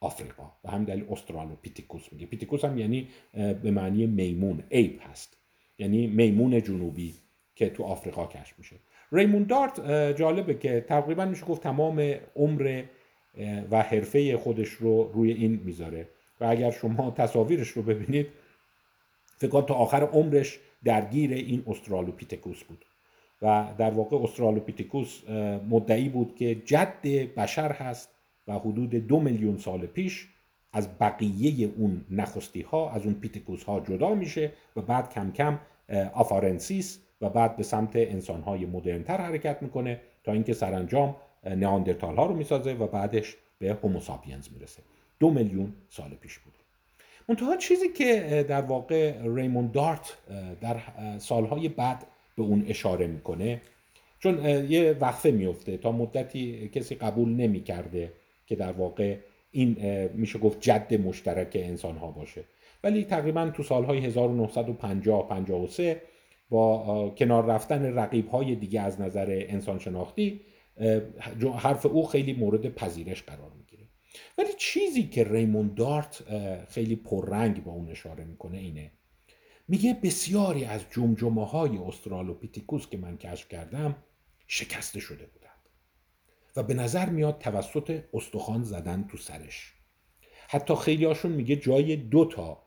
[0.00, 0.52] آفریقا.
[0.64, 2.26] به همین دلیل استرالوپیتیکوس میگه.
[2.26, 5.36] پیتیکوس هم یعنی به معنی میمون ape هست.
[5.78, 7.14] یعنی میمون جنوبی
[7.54, 8.76] که تو آفریقا کشف میشه.
[9.12, 12.82] ریمون دارت جالبه که تقریبا میشه گفت تمام عمر
[13.70, 16.08] و حرفه خودش رو روی این می‌ذاره.
[16.40, 18.26] و اگر شما تصاویرش رو ببینید
[19.36, 22.84] فکر تا آخر عمرش درگیر این استرالوپیتکوس بود.
[23.42, 25.28] و در واقع استرالوپیتکوس
[25.70, 27.00] مدعی بود که جد
[27.36, 28.17] بشر هست
[28.48, 30.28] و حدود دو میلیون سال پیش
[30.72, 35.58] از بقیه اون نخستی ها از اون پیتکوس ها جدا میشه و بعد کم کم
[36.14, 42.26] آفارنسیس و بعد به سمت انسان های مدرنتر حرکت می‌کنه تا اینکه سرانجام نیاندرتال ها
[42.26, 44.82] رو می‌سازه و بعدش به هوموساپینز می‌رسه.
[45.20, 46.54] دو میلیون سال پیش بود.
[47.28, 50.18] منتها چیزی که در واقع ریمون دارت
[50.60, 50.76] در
[51.18, 53.60] سالهای بعد به اون اشاره می‌کنه
[54.18, 58.12] چون یه وقفه میفته تا مدتی کسی قبول نمی‌کرده
[58.48, 59.18] که در واقع
[59.50, 59.76] این
[60.14, 62.44] میشه گفت جد مشترک انسان ها باشه.
[62.84, 66.02] ولی تقریبا تو سالهای 1950 53
[66.50, 70.40] با کنار رفتن رقیب های دیگه از نظر انسان شناختی
[71.56, 73.88] حرف او خیلی مورد پذیرش قرار می‌گیره.
[74.38, 76.22] ولی چیزی که ریمون دارت
[76.68, 78.92] خیلی پررنگ با اون اشاره می‌کنه اینه.
[79.68, 83.96] میگه بسیاری از جمجمه های استرالوپیتیکوس که من کشف کردم
[84.46, 85.47] شکسته شده بودند
[86.56, 89.72] و به نظر میاد توسط استخوان زدن تو سرش.
[90.48, 92.62] حتی خیلی هاشون میگه جای دو تا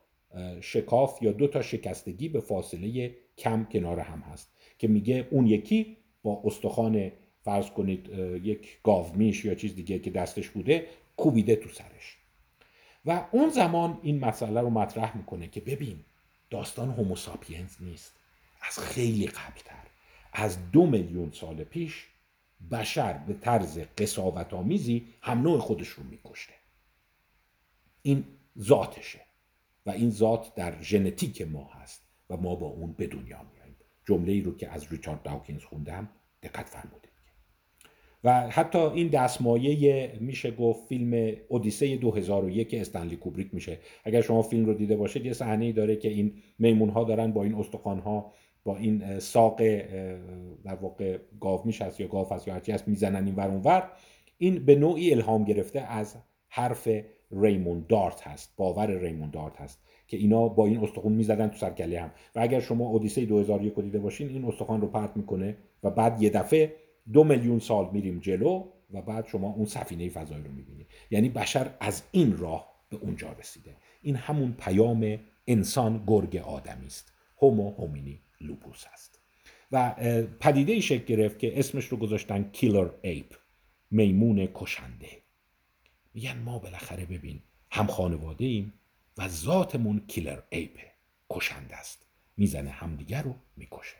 [0.61, 4.49] شکاف یا دو تا شکستگی به فاصله کم کنار هم هست.
[4.77, 7.11] که میگه اون یکی با استخوان
[7.43, 8.09] فرض کنید
[8.43, 12.17] یک گاومیش یا چیز دیگه که دستش بوده کوبیده تو سرش.
[13.05, 15.99] و اون زمان این مسئله رو مطرح می‌کنه که ببین
[16.49, 18.15] داستان هوموساپینز نیست.
[18.61, 19.87] از خیلی قبلتر.
[20.33, 22.07] از دو میلیون سال پیش
[22.71, 26.53] بشر به طرز قصاوت آمیزی هم نوع خودش رو میکشته.
[28.01, 28.23] این
[28.59, 29.21] ذاتشه
[29.85, 34.31] و این ذات در ژنتیک ما هست و ما با اون به دنیا میاییم جمله
[34.31, 36.09] ای رو که از ریچارد داوکینز خوندم
[36.43, 37.11] دقت فرمودید.
[38.23, 43.79] و حتی این دستمایه میشه گفت فیلم اودیسه 2001 استنلی کوبریک میشه.
[44.03, 47.43] اگر شما فیلم رو دیده باشید یه صحنه داره که این میمون ها دارن با
[47.43, 48.33] این استخوان ها
[48.63, 49.57] با این ساق
[50.63, 53.91] در واقع گاو میش هست یا گاو هست یا هرچی هست می‌زنن این ور ور.
[54.37, 56.15] این به نوعی الهام گرفته از
[56.49, 56.87] حرف
[57.31, 62.01] ریمون دارت هست باور ریمون دارت هست که اینا با این استخوان می‌زدن تو سرکله
[62.01, 62.11] هم.
[62.35, 66.21] و اگر شما اودیسه 2001 رو دیده باشین این استخوان رو پرت می‌کنه و بعد
[66.21, 66.75] یه دفعه
[67.13, 71.69] دو میلیون سال میریم جلو و بعد شما اون سفینه فضایی رو می‌بینید یعنی بشر
[71.79, 73.75] از این راه به اونجا رسیده.
[74.01, 79.21] این همون پیام انسان گرگ آدمی است homo homini lupus هست.
[79.71, 79.95] و
[80.39, 83.35] پدیده شکل گرفت که اسمش رو گذاشتن killer ape
[83.91, 85.21] میمون کشنده.
[86.13, 88.73] میگن ما بالاخره ببین هم خانواده ایم
[89.17, 90.91] و ذاتمون killer ape ه
[91.29, 92.05] کشنده است.
[92.37, 93.97] می‌زنه همدیگر رو می‌کشه.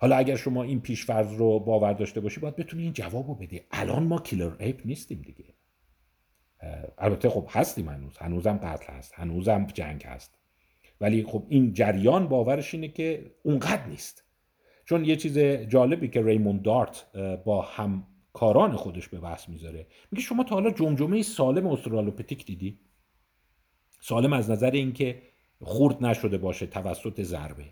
[0.00, 3.60] حالا اگر شما این پیشفرض رو باور داشته باشی باید بتونی این جواب رو بدی.
[3.70, 5.54] الان ما killer ape نیستیم دیگه.
[6.98, 8.18] البته خب هستیم هنوز.
[8.18, 9.12] هنوزم قتل هست.
[9.14, 10.38] هنوزم جنگ هست.
[11.00, 14.24] ولی خب این جریان باورش اینه که اونقدر نیست.
[14.84, 17.06] چون یه چیز جالبی که ریمون دارت
[17.44, 19.86] با همکاران خودش به بحث می‌ذاره.
[20.10, 22.80] میگه شما تا حالا جمجمه سالم استرالوپیتک دیدی؟
[24.00, 25.22] سالم از نظر اینکه
[25.60, 27.64] خورد نشده باشه توسط ضربه.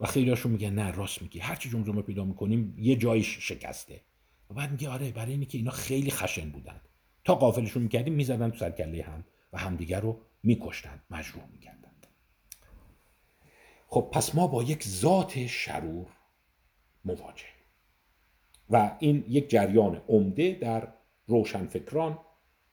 [0.00, 1.38] و خیلی هاشون میگن نه راست میگی.
[1.38, 4.00] هرچی جمجمه پیدا می‌کنیم یه جایش شکسته.
[4.50, 6.80] و بعد میگه آره برای اینکه که اینا خیلی خشن بودن.
[7.24, 11.02] تا قافلشون می‌کردیم می‌زدن تو سرکله هم و همدیگر رو میکشتن.
[11.10, 11.77] مجروح می‌کردن.
[13.90, 16.06] خب پس ما با یک ذات شرور
[17.04, 17.44] مواجه.
[18.70, 20.88] و این یک جریان عمده در
[21.26, 22.18] روشنفکران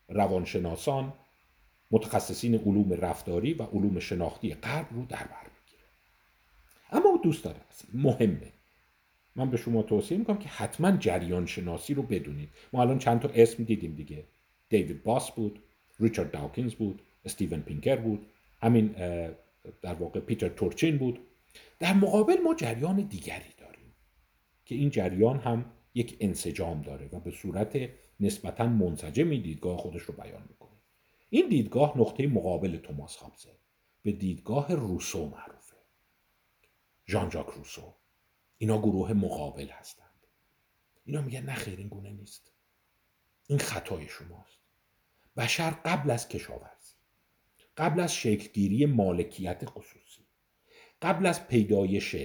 [0.10, 1.14] روانشناسان
[1.92, 5.84] متخصصین علوم رفتاری و علوم شناختی غرب رو در بر می‌گیره.
[6.92, 7.58] اما دوست داره
[7.94, 8.52] مهمه.
[9.36, 12.50] من به شما توصیه می‌کنم که حتما جریان شناسی رو بدونید.
[12.74, 14.24] ما الان چند تا اسم دیدیم دیگه.
[14.70, 15.60] دیوید باس بود
[16.00, 18.26] ریچارد داوکینز بود استیون پینکر بود.
[18.62, 18.96] همین
[19.82, 21.20] در واقع پیتر تورچین بود.
[21.80, 23.94] در مقابل ما جریان دیگری داریم
[24.66, 27.90] که این جریان هم یک انسجام داره و به صورت
[28.20, 30.70] نسبتا منسجمی دیدگاه خودش رو بیان می‌کنه.
[31.30, 33.60] این دیدگاه نقطه مقابل توماس هابزه
[34.02, 35.76] به دیدگاه روسو معروفه.
[37.08, 37.94] ژان ژاک روسو.
[38.58, 40.28] اینا گروه مقابل هستند.
[41.06, 42.52] اینا میگن نه خیر این گونه نیست.
[43.48, 44.60] این خطای شماست.
[45.38, 46.75] بشر قبل از کشاورزی
[47.78, 50.22] قبل از شکلگیری مالکیت خصوصی
[51.02, 52.16] قبل از پیدایش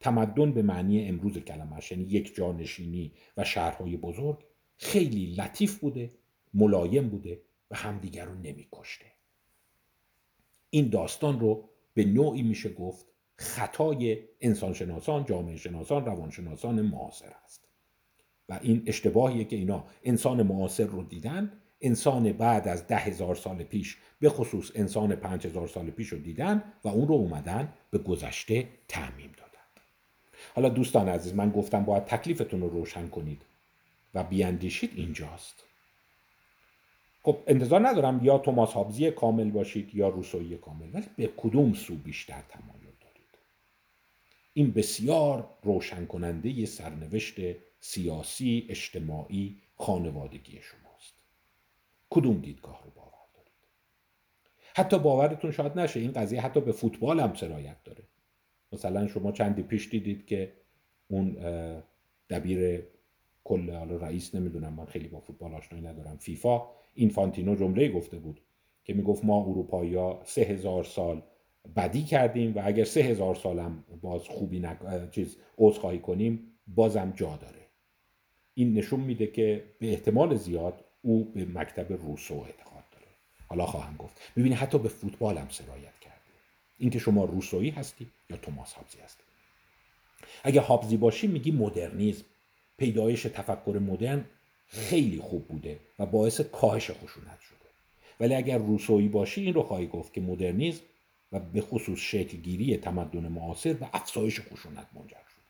[0.00, 4.44] تمدن به معنی امروز کلمه یعنی یک جانشینی و شهرهای بزرگ
[4.76, 6.10] خیلی لطیف بوده
[6.54, 9.06] ملایم بوده و همدیگر رو نمیکشته
[10.70, 17.68] این داستان رو به نوعی میشه گفت خطای انسانشناسان جامعه شناسان روانشناسان معاصر است.
[18.48, 23.62] و این اشتباهیه که اینا انسان معاصر رو دیدن انسان بعد از ده هزار سال
[23.62, 27.98] پیش به خصوص انسان پنج هزار سال پیش رو دیدن و اون رو اومدن به
[27.98, 29.50] گذشته تعمیم دادن.
[30.54, 33.42] حالا دوستان عزیز من گفتم باید تکلیفتون رو روشن کنید
[34.14, 35.64] و بیاندیشید اینجاست.
[37.22, 41.94] خب انتظار ندارم یا توماس هابزی کامل باشید یا روسوی کامل ولی به کدوم سو
[41.94, 43.38] بیشتر تمایل دارید؟
[44.54, 47.36] این بسیار روشن کننده سرنوشت
[47.80, 50.79] سیاسی اجتماعی خانوادگی شماست
[52.10, 53.52] کدوم دیدگاه رو باور دارید؟
[54.74, 58.04] حتی باورتون شاید نشه این قضیه حتی به فوتبال هم سرایت داره.
[58.72, 60.52] مثلا شما چندی پیش دیدید که
[61.08, 61.36] اون
[62.30, 62.82] دبیر
[63.44, 66.62] کل حالا رئیس نمی‌دونم من خیلی با فوتبال آشنایی ندارم فیفا
[66.94, 68.40] اینفانتینو جمله گفته بود
[68.84, 71.22] که می‌گفت ما اروپایی ها سه هزار سال
[71.76, 75.10] بدی کردیم و اگر سه هزار سالم باز خوبی نک...
[75.10, 77.66] چیز عذرخواهی کنیم بازم جا داره.
[78.54, 83.06] این نشون میده که به احتمال زیاد او به مکتب روسو اعتقاد داره.
[83.48, 84.16] حالا خواهم گفت.
[84.36, 86.16] ببینید حتی به فوتبال هم سرایت کرده.
[86.78, 89.22] اینکه شما روسویی هستی یا توماس هابزی هستی.
[90.44, 92.24] اگه هابزی باشی میگی مدرنیزم.
[92.76, 94.24] پیدایش تفکر مدرن
[94.66, 97.56] خیلی خوب بوده و باعث کاهش خشونت شده.
[98.20, 100.82] ولی اگر روسویی باشی این رو خواهی گفت که مدرنیزم
[101.32, 105.40] و به خصوص شکلگیری تمدن معاصر و افزایش خشونت منجر شده.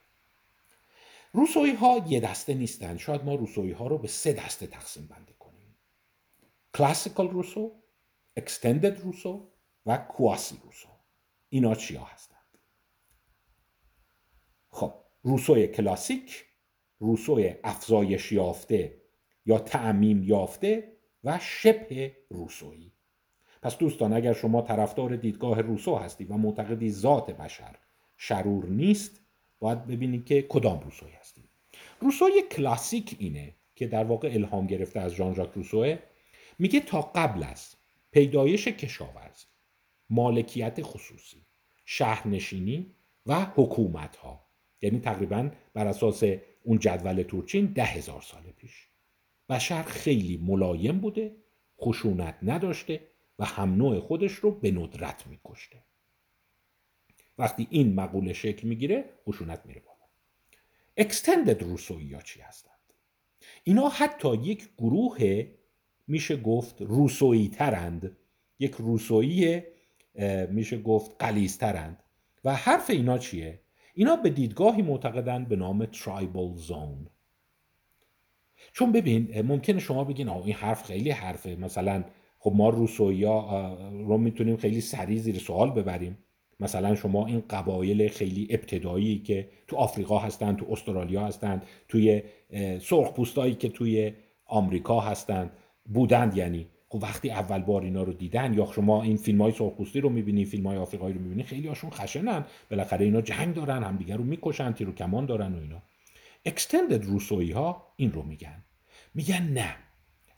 [1.32, 5.32] روسویی ها یه دسته نیستند شاید ما روسویی ها رو به سه دسته تقسیم بندی
[5.32, 5.39] کنیم
[6.74, 7.72] کلاسیکال روسو
[8.36, 9.48] اکستندد روسو
[9.86, 10.88] و کواسی روسو
[11.48, 12.58] اینا چیا هستند؟
[14.70, 16.44] خب روسوی کلاسیک
[16.98, 19.00] روسوی افزایش یافته
[19.46, 20.92] یا تعمیم یافته
[21.24, 22.92] و شبه روسویی.
[23.62, 27.76] پس دوستان اگر شما طرفدار دیدگاه روسو هستی و معتقدی ذات بشر
[28.16, 29.20] شرور نیست
[29.58, 31.44] باید ببینید که کدام روسوی هستی
[32.00, 35.98] روسوی کلاسیک اینه که در واقع الهام گرفته از ژان ژاک روسوه
[36.60, 37.74] میگه تا قبل از
[38.10, 39.46] پیدایش کشاورزی
[40.10, 41.46] مالکیت خصوصی
[41.84, 42.94] شهرنشینی
[43.26, 44.46] و حکومت ها
[44.82, 46.22] یعنی تقریبا بر اساس
[46.62, 48.88] اون جدول تورچین ده هزار سال پیش.
[49.48, 51.36] بشر خیلی ملایم بوده
[51.80, 53.00] خشونت نداشته
[53.38, 55.82] و هم نوع خودش رو به ندرت میکشته.
[57.38, 60.08] وقتی این مقوله شکل می‌گیره خشونت میره بالا.
[60.96, 62.92] اکستندد روسویی ها چی هستند؟
[63.64, 65.46] اینا حتی یک گروه
[66.10, 68.16] میشه گفت روسویی ترند
[68.58, 69.62] یک روسویی
[70.50, 72.02] میشه گفت قلیزترند
[72.44, 73.60] و حرف اینا چیه؟
[73.94, 77.06] اینا به دیدگاهی معتقدند به نام ترایبل زون
[78.72, 81.56] چون ببین ممکنه شما بگین آه این حرف خیلی حرفه.
[81.56, 82.04] مثلا
[82.38, 86.18] خب ما روسویا رو می‌تونیم خیلی سریع زیر سوال ببریم.
[86.60, 92.22] مثلا شما این قبایل خیلی ابتدایی که تو آفریقا هستند تو استرالیا هستند توی
[92.80, 94.12] سرخپوستایی که توی
[94.44, 95.50] آمریکا هستند
[95.94, 100.00] بودند یعنی خب وقتی اول بار اینا رو دیدن یا شما این فیلم های سرخپوستی
[100.00, 102.44] رو می‌بینی فیلم های آفریقایی رو می‌بینی خیلی هاشون خشنن.
[102.70, 105.82] بالاخره اینا جنگ دارن همدیگه رو می‌کشن تیر و کمان دارن و اینا.
[106.44, 108.64] اکستندد روسویی ها این رو میگن.
[109.14, 109.76] میگن نه.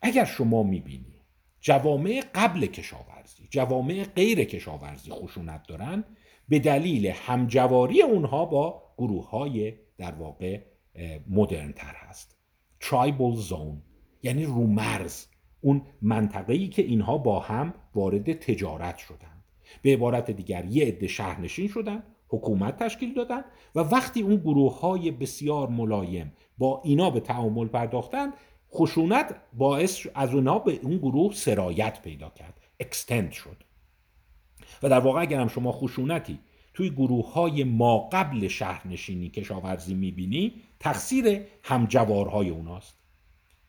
[0.03, 1.23] اگر شما می‌بینی
[1.61, 6.05] جوامع قبل کشاورزی جوامع غیر کشاورزی خشونت دارن
[6.49, 10.61] به دلیل همجواری اونها با گروه های در واقع
[11.31, 12.37] مدرنتر هست.
[12.81, 13.83] ترایبل زون
[14.23, 15.27] یعنی رومرز.
[15.63, 19.45] اون منطقه ای که اینها با هم وارد تجارت شدند
[19.83, 23.45] به عبارت دیگر یه عده شهرنشین شدن حکومت تشکیل دادن
[23.75, 28.33] و وقتی اون گروه های بسیار ملایم با اینا به تعامل پرداختن
[28.75, 33.57] خشونت باعث از اونها به اون گروه سرایت پیدا کرد اکستند شد.
[34.83, 36.39] و در واقع اگر هم شما خشونتی
[36.75, 42.99] توی گروه های ما قبل شهرنشینی کشاورزی می‌بینی تقصیر همجوارهای اوناست.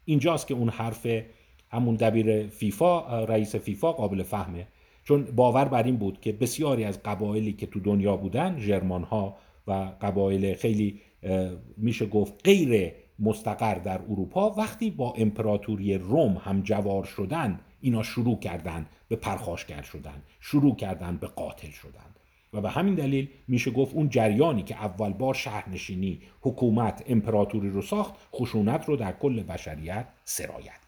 [0.05, 1.07] اینجاست که اون حرف
[1.73, 4.67] همون دبیر فیفا رئیس فیفا قابل فهمه.
[5.03, 9.37] چون باور بر این بود که بسیاری از قبایلی که تو دنیا بودن جرمان ها
[9.67, 10.99] و قبایل خیلی
[11.77, 18.39] میشه گفت غیر مستقر در اروپا وقتی با امپراتوری روم هم جوار شدن اینا شروع
[18.39, 22.13] کردن به پرخاشگر شدن شروع کردن به قاتل شدن.
[22.53, 27.81] و به همین دلیل میشه گفت اون جریانی که اول بار شهرنشینی حکومت امپراتوری رو
[27.81, 30.82] ساخت خشونت رو در کل بشریت سرایت.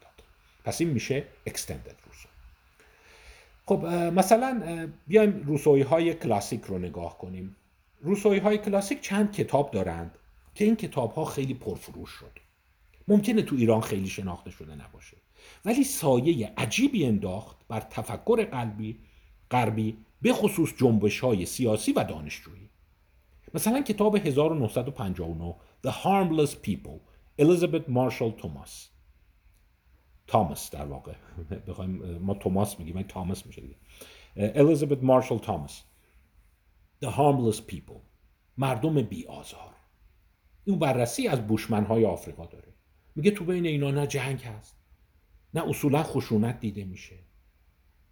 [0.66, 2.28] پس این میشه extended روسو
[3.66, 4.62] خب مثلا
[5.06, 7.56] بیایم روسوی های کلاسیک رو نگاه کنیم.
[8.00, 10.18] روسوی های کلاسیک چند کتاب دارند
[10.54, 12.38] که این کتاب ها خیلی پرفروش شد.
[13.08, 15.16] ممکنه تو ایران خیلی شناخته شده نباشه.
[15.64, 18.98] ولی سایه عجیبی انداخت بر تفکر قلبی
[19.50, 22.70] غربی به خصوص جنبش های سیاسی و دانشجویی.
[23.54, 25.54] مثلا کتاب 1959
[25.86, 27.00] The Harmless People
[27.38, 28.88] الیزابت مارشال توماس
[30.26, 31.12] تاماس در واقع.
[31.66, 33.76] بخوایم ما توماس میگیم تاماس میشه دیگه.
[34.36, 35.82] الیزابت مارشال توماس
[37.04, 38.00] The Harmless People.
[38.58, 39.74] مردم بی آزار
[40.64, 42.74] این بررسی از بوشمن های آفریقا داره.
[43.16, 44.76] میگه تو بین اینا نه جنگ هست.
[45.54, 47.16] نه اصولا خشونت دیده میشه.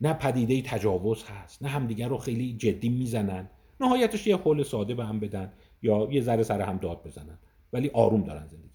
[0.00, 1.62] نه پدیده تجاوز هست.
[1.62, 3.50] نه همدیگر رو خیلی جدی می‌زنن.
[3.80, 5.52] نهایتش یه حل ساده به هم بدن
[5.82, 7.38] یا یه ذره سر هم داد بزنن.
[7.72, 8.73] ولی آروم دارن زندگی.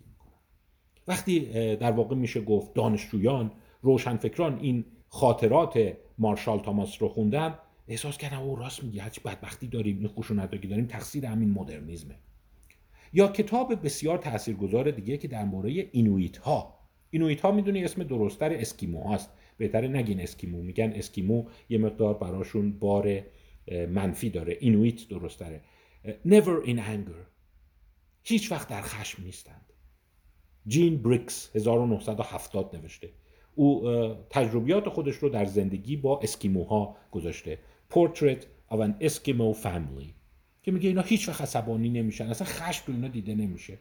[1.09, 1.39] وقتی
[1.75, 3.51] در واقع میشه گفت دانشجویان
[3.81, 7.55] روشنفکران این خاطرات مارشال تاماس رو خوندن
[7.87, 12.15] احساس کردم او راست میگه هرچی بدبختی داریم این خشونت که داریم تقصیر همین مدرنیزمه.
[13.13, 16.79] یا کتاب بسیار تاثیرگذار دیگه که در مورد اینویت ها
[17.09, 19.29] اینویت ها می‌دونی اسم درستتر اسکیمو هاست.
[19.57, 23.21] بهتره نگین اسکیمو میگن اسکیمو یه مقدار براشون بار
[23.71, 24.57] منفی داره.
[24.59, 25.61] اینویت درستره
[26.27, 27.25] never in anger.
[28.23, 29.68] هیچ وقت در خشم نیستند
[30.67, 33.09] جین بریکس 1970 نوشته.
[33.55, 33.83] او
[34.29, 37.59] تجربیات خودش رو در زندگی با اسکیموها گذاشته.
[37.93, 40.09] Portrait of an Eskimo Family.
[40.63, 43.77] که میگه اینا هیچ وقت عصبانی نمیشن اصلا خشم تو اینا دیده نمیشه.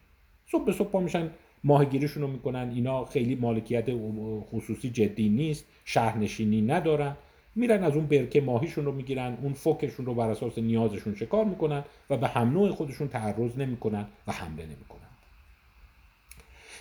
[0.51, 1.29] صبح به صبح پا میشن
[1.63, 2.71] ماهگیریشون رو می‌کنن.
[2.75, 3.89] اینا خیلی مالکیت
[4.51, 7.17] خصوصی جدی نیست شهرنشینی ندارن.
[7.55, 11.83] میرن از اون برکه ماهیشون رو می‌گیرن اون فوکشون رو بر اساس نیازشون شکار می‌کنن
[12.09, 14.98] و به هم نوع خودشون تعرض نمی‌کنن و حمله نمی‌کنن.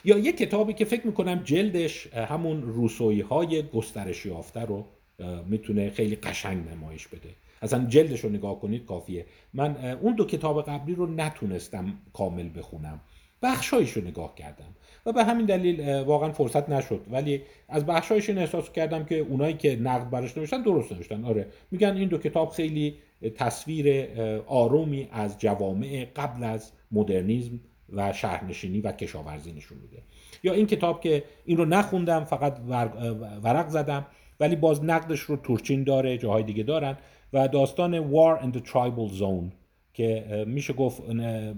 [0.04, 4.84] یا یه کتابی که فکر می‌کنم جلدش همون روسوی های گسترش یافته رو
[5.46, 7.28] می‌تونه خیلی قشنگ نمایش بده.
[7.62, 9.26] اصلا جلدش رو نگاه کنید کافیه.
[9.54, 13.00] من اون دو کتاب قبلی رو نتونستم کامل بخونم.
[13.42, 14.74] بخشایش رو نگاه کردم.
[15.06, 17.00] و به همین دلیل واقعا فرصت نشد.
[17.10, 21.24] ولی از بخشایش این احساس کردم که اونایی که نقد برش نوشتن درست نوشتن.
[21.24, 21.46] آره.
[21.70, 22.96] میگن این دو کتاب خیلی
[23.34, 24.08] تصویر
[24.46, 27.60] آرومی از جوامع قبل از مدرنیزم
[27.92, 30.02] و شهرنشینی و کشاورزی نشون میده.
[30.42, 32.60] یا این کتاب که این رو نخوندم فقط
[33.42, 34.06] ورق زدم
[34.40, 36.96] ولی باز نقدش رو تورچین داره جاهای دیگه دارن.
[37.32, 39.52] و داستان War in the Tribal Zone
[39.94, 41.02] که میشه گفت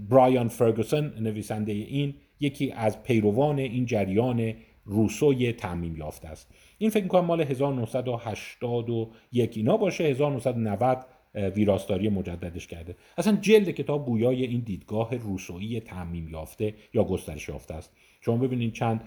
[0.09, 4.55] برایان فرگوسن نویسنده این یکی از پیروان این جریان
[4.85, 6.51] روسوی تعمیم یافته است.
[6.79, 10.05] این فکر می‌کنم مال 1981 اینا باشه.
[10.05, 12.97] 1990 ویراستاری مجددش کرده.
[13.19, 17.93] اصلا جلد کتاب گویای این دیدگاه روسویی تعمیم یافته یا گسترش یافته است.
[18.21, 19.01] شما ببینید چند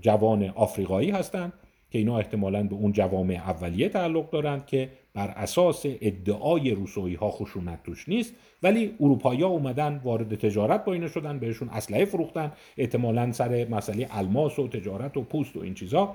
[0.00, 1.52] جوان آفریقایی هستند
[1.90, 7.30] که اینا احتمالا به اون جوامع اولیه تعلق دارند که بر اساس ادعای روسویی ها
[7.30, 12.52] خشونت توش نیست ولی اروپایی ها اومدن وارد تجارت با اینا شدن بهشون اسلحه فروختن
[12.76, 16.14] احتمالا سر مسئله الماس و تجارت و پوست و این چیزا.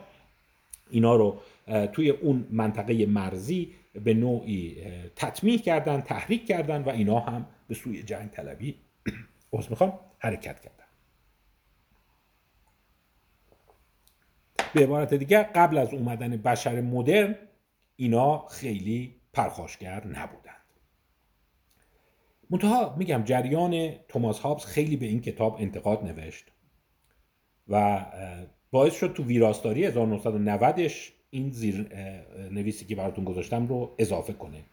[0.91, 1.37] اینا رو
[1.93, 4.83] توی اون منطقه مرزی به نوعی
[5.15, 8.79] تطمیح کردن تحریک کردن و اینا هم به سوی جنگ طلبی
[9.69, 10.83] می‌خوام حرکت کردن.
[14.73, 17.35] به عبارت دیگر قبل از اومدن بشر مدرن
[17.95, 20.53] اینا خیلی پرخاشگر نبودند.
[22.49, 26.51] منتها میگم جریان توماس هابز خیلی به این کتاب انتقاد نوشت
[27.67, 28.05] و
[28.71, 30.93] باعث شد تو ویراستاری 1990ش
[31.33, 31.87] این زیر
[32.51, 34.63] نویسی که براتون گذاشتم رو اضافه کنه.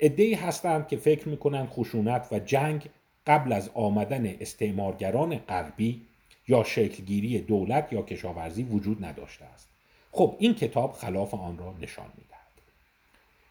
[0.00, 2.88] ادهی هستند که فکر می‌کنن خشونت و جنگ
[3.26, 6.02] قبل از آمدن استعمارگران غربی
[6.48, 9.68] یا شکلگیری دولت یا کشاورزی وجود نداشته است.
[10.12, 12.38] خب این کتاب خلاف آن را نشان می‌دهد.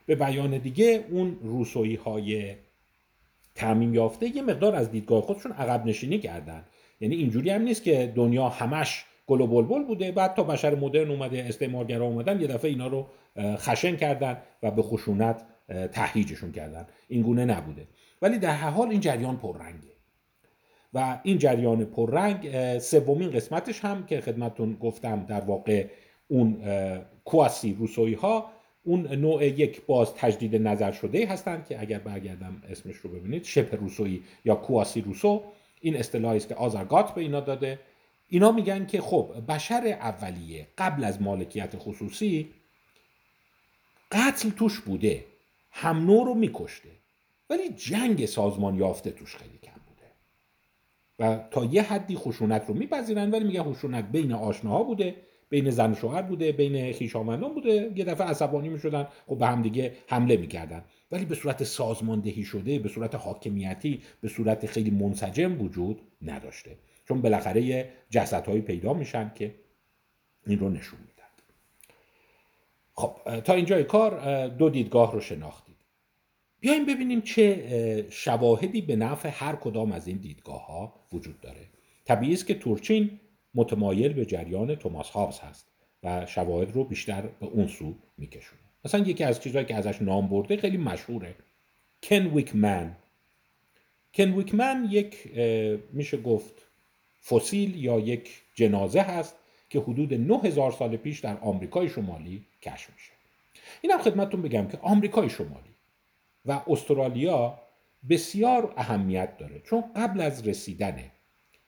[0.05, 2.55] به بیان دیگه اون روسویی های
[3.55, 6.63] تعمیم یافته یه مقدار از دیدگاه خودشون عقب نشینی کردن.
[7.01, 10.11] یعنی اینجوری هم نیست که دنیا همش گل و بلبل بوده.
[10.11, 13.07] بعد تا بشر مدرن اومده استعمارگرا اومدن یه دفعه اینا رو
[13.37, 15.45] خشن کردن و به خشونت
[15.91, 16.87] تهییجشون کردن.
[17.07, 17.87] این گونه نبوده.
[18.21, 19.97] ولی در هر حال این جریان پررنگه.
[20.93, 22.49] و این جریان پررنگ
[22.79, 25.85] سومین قسمتش هم که خدمتون گفتم در واقع
[26.27, 26.61] اون
[27.25, 28.49] کواسی روسوی ها
[28.83, 33.77] اون نوع یک باز تجدید نظر شده هستند که اگر برگردم اسمش رو ببینید شبه
[33.77, 35.43] روسوی یا کواسی روسو.
[35.81, 37.79] این اصطلاحی است که آزارگات به اینا داده.
[38.29, 42.49] اینا میگن که خب بشر اولیه قبل از مالکیت خصوصی
[44.11, 45.25] قتل توش بوده
[45.71, 46.89] هم نوع رو میکشته
[47.49, 50.11] ولی جنگ سازمان یافته توش خیلی کم بوده.
[51.19, 55.15] و تا یه حدی خشونت رو میپذیرن ولی میگن خشونت بین آشناها بوده
[55.49, 57.91] بین زن و شوهر بوده بین خویشاوندان بوده.
[57.95, 60.83] یه دفعه عصبانی می‌شدن خب به هم دیگه حمله می‌کردن.
[61.11, 66.75] ولی به صورت سازماندهی شده به صورت حاکمیتی به صورت خیلی منسجم وجود نداشته.
[67.07, 69.55] چون بالاخره جسدهایی پیدا میشن که
[70.45, 71.13] این رو نشون میدن.
[72.93, 75.75] خب تا اینجای کار دو دیدگاه رو شناختید.
[76.59, 81.67] بیایم ببینیم چه شواهدی به نفع هر کدام از این دیدگاه ها وجود داره.
[82.05, 83.19] طبیعی است که تورچین
[83.55, 85.67] متمایل به جریان توماس هابز هست
[86.03, 88.61] و شواهد رو بیشتر به اون سو میکشونه.
[88.85, 91.35] مثلا یکی از چیزهایی که ازش نام برده خیلی مشهوره.
[92.03, 92.95] کن ویکمن.
[94.13, 95.37] کن ویکمن یک
[95.93, 96.66] میشه گفت
[97.29, 99.35] فسیل یا یک جنازه هست
[99.69, 103.11] که حدود 9000 سال پیش در آمریکای شمالی کشف میشه
[103.81, 105.75] اینم خدمتتون بگم که آمریکای شمالی
[106.45, 107.59] و استرالیا
[108.09, 111.03] بسیار اهمیت داره چون قبل از رسیدن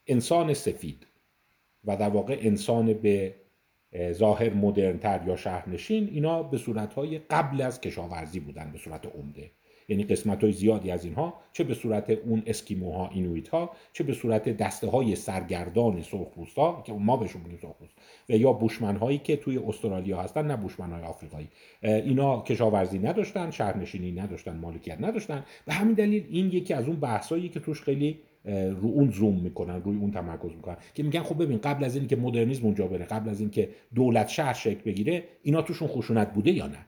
[0.08, 1.08] انسان سفید
[1.86, 3.36] و در واقع انسان به
[4.12, 9.52] ظاهر مدرنتر یا شهرنشین اینا به صورتهای قبل از کشاورزی بودن به صورت عمده.
[9.90, 14.14] یعنی قسمت های زیادی از اینها چه به صورت اون اسکیموها اینویت ها چه به
[14.14, 17.94] صورت دسته های سرگردان سرخپوست ها که ما بهشون میگیم سرخپوست
[18.30, 21.48] و یا بوشمن هایی که توی استرالیا هستن نه بوشمن های آفریقایی
[21.82, 25.46] اینا کشاورزی نداشتن شهرنشینی نداشتن مالکیت نداشتن.
[25.66, 29.82] به همین دلیل این یکی از اون بحثایی که توش خیلی رو اون زوم می‌کنن
[29.82, 33.30] روی اون تمرکز می‌کنن که میگن خب ببین قبل از اینکه مدرنیسم اونجا بره قبل
[33.30, 36.86] از اینکه دولت شهر شکل بگیره اینا توشون خشونت بوده یا نه؟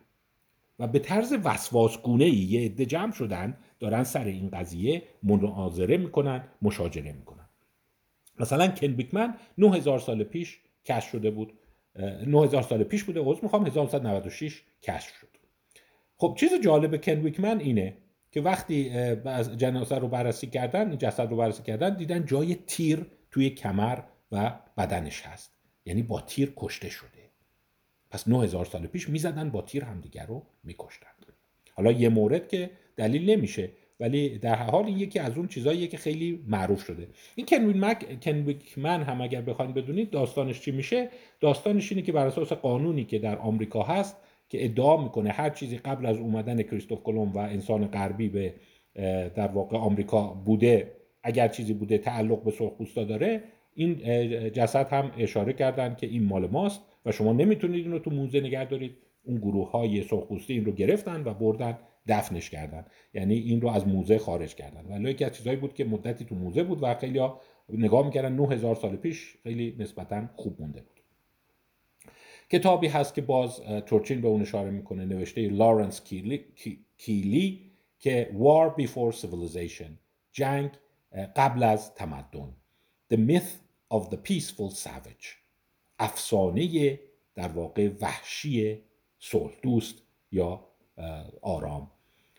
[0.82, 6.44] و به طرز وسواسگونه ای یه عده جمع شدن دارن سر این قضیه مناظره می‌کنن
[6.62, 7.50] مشاجره می‌کنن.
[8.40, 11.54] مثلا کن بیکمن 9000 سال پیش کشف شده بود.
[12.28, 15.28] 9000 سال پیش بوده عذر می‌خوام 1996 کشف شد.
[16.18, 17.98] خب چیز جالب کن ویکمن اینه
[18.32, 18.90] که وقتی
[19.58, 24.00] جنازه رو بررسی کردن جسد رو بررسی کردن دیدن جای تیر توی کمر
[24.32, 25.52] و بدنش هست.
[25.86, 27.21] یعنی با تیر کشته شده.
[28.12, 31.08] پس 9000 سال پیش می‌زدن با تیر همدیگر رو میکشتن.
[31.76, 35.98] حالا یه مورد که دلیل نمیشه ولی در حال این یکی از اون چیزاییه که
[35.98, 37.08] خیلی معروف شده.
[37.36, 41.10] این کنوین مک کنویکمن هم اگر بخواید بدونید داستانش چی میشه؟
[41.40, 44.18] داستانش اینه که بر اساس قانونی که در آمریکا هست
[44.50, 48.54] که ادعا می‌کنه هر چیزی قبل از اومدن کریستوف کلم و انسان غربی به
[49.36, 50.92] در واقع آمریکا بوده
[51.24, 53.44] اگر چیزی بوده تعلق به سرخپوستا داره
[53.76, 53.96] این
[54.50, 56.82] جسد هم اشاره کردن که این مال ماست.
[57.06, 58.98] و شما نمی‌تونید این رو تو موزه نگه دارید.
[59.24, 62.86] اون گروه های سرخپوستی این رو گرفتن و بردن دفنش کردن.
[63.14, 64.86] یعنی این رو از موزه خارج کردن.
[64.86, 68.34] ولی یکی از چیزایی بود که مدتی تو موزه بود و خیلی ها نگاه می‌کردن
[68.36, 71.02] 9000 سال پیش خیلی نسبتا خوب مونده بود.
[72.50, 76.46] کتابی هست که باز تورچین به اون اشاره می‌کنه نوشته لارنس کیلی,
[76.98, 79.92] کیلی که War Before Civilization
[80.32, 80.72] جنگ
[81.36, 82.56] قبل از تمدن.
[83.14, 83.52] The Myth
[83.94, 85.41] of the Peaceful Savage
[86.02, 87.00] افسانه
[87.36, 88.78] در واقع وحشی
[89.20, 89.96] صلح دوست
[90.32, 90.68] یا
[91.42, 91.92] آرام.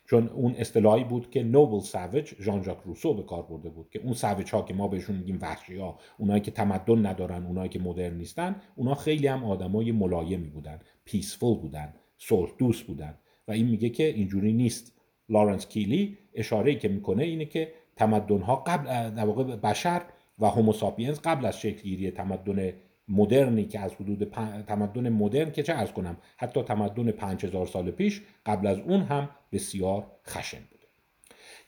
[0.05, 3.99] چون اون اصطلاحی بود که نوبل ساوج ژان ژاک روسو به کار برده بود که
[3.99, 7.79] اون ساوج ها که ما بهشون میگیم وحشی ها اونایی که تمدن ندارن اونایی که
[7.79, 13.19] مدرن نیستن اونا خیلی هم آدمای ملایمی بودن پیسفول بودن صلح دوست بودن.
[13.49, 14.93] و این میگه که اینجوری نیست.
[15.29, 20.03] لارنس کیلی اشاره که می‌کنه اینه که تمدن ها قبل در واقع بشر
[20.39, 22.73] و هوموساپینز قبل از شکلگیری تمدن
[23.13, 24.25] مدرنی که از حدود
[24.67, 29.29] تمدن مدرن که چه ارز کنم حتی تمدن 5000 سال پیش قبل از اون هم
[29.53, 30.87] بسیار خشن بوده.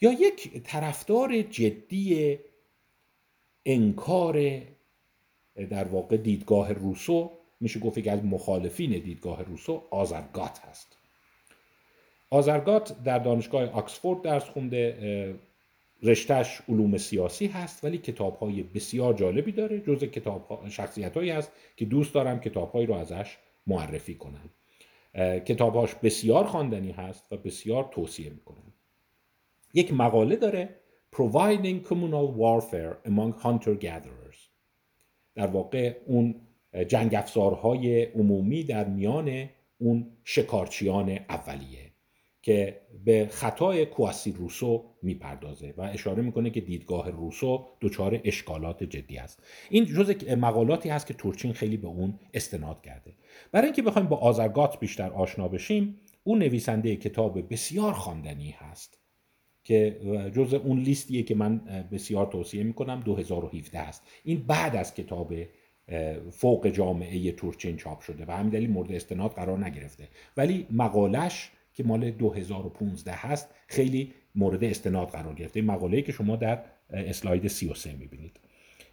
[0.00, 2.38] یا یک طرفدار جدی
[3.66, 4.60] انکار
[5.70, 7.30] در واقع دیدگاه روسو
[7.60, 10.96] میشه گفت که از مخالفین دیدگاه روسو آزرگات هست.
[12.30, 15.38] آزرگات در دانشگاه آکسفورد درس خونده
[16.04, 21.30] رشتهش علوم سیاسی هست ولی کتاب های بسیار جالبی داره جز کتاب ها شخصیت هایی
[21.30, 23.36] هست که دوست دارم کتاب هایی رو ازش
[23.66, 24.50] معرفی کنم.
[25.38, 28.72] کتابهاش بسیار خواندنی هست و بسیار توصیه می‌کنم.
[29.74, 30.80] یک مقاله داره
[31.16, 34.38] Providing Communal Warfare Among Hunter Gatherers.
[35.34, 36.34] در واقع اون
[36.88, 39.48] جنگ افزارهای عمومی در میان
[39.78, 41.83] اون شکارچیان اولیه.
[42.44, 49.18] که به خطای کواسی روسو می‌پردازه و اشاره می‌کنه که دیدگاه روسو دچار اشکالات جدی
[49.18, 49.42] است.
[49.70, 53.12] این جز مقالاتی هست که تورچین خیلی به اون استناد کرده.
[53.52, 58.98] برای اینکه بخوایم با آزرگات بیشتر آشنا بشیم او نویسنده کتاب بسیار خواندنی هست
[59.62, 60.00] که
[60.34, 61.58] جز اون لیستیه که من
[61.92, 64.02] بسیار توصیه می‌کنم 2017 است.
[64.24, 65.34] این بعد از کتاب
[66.30, 70.08] فوق جامعه تورچین چاپ شده و همین دلیل مورد استناد قرار نگرفته.
[70.36, 75.60] ولی مقالش که مال 2015 هست خیلی مورد استناد قرار گرفته.
[75.60, 78.40] این مقاله که شما در اسلاید 33 می‌بینید.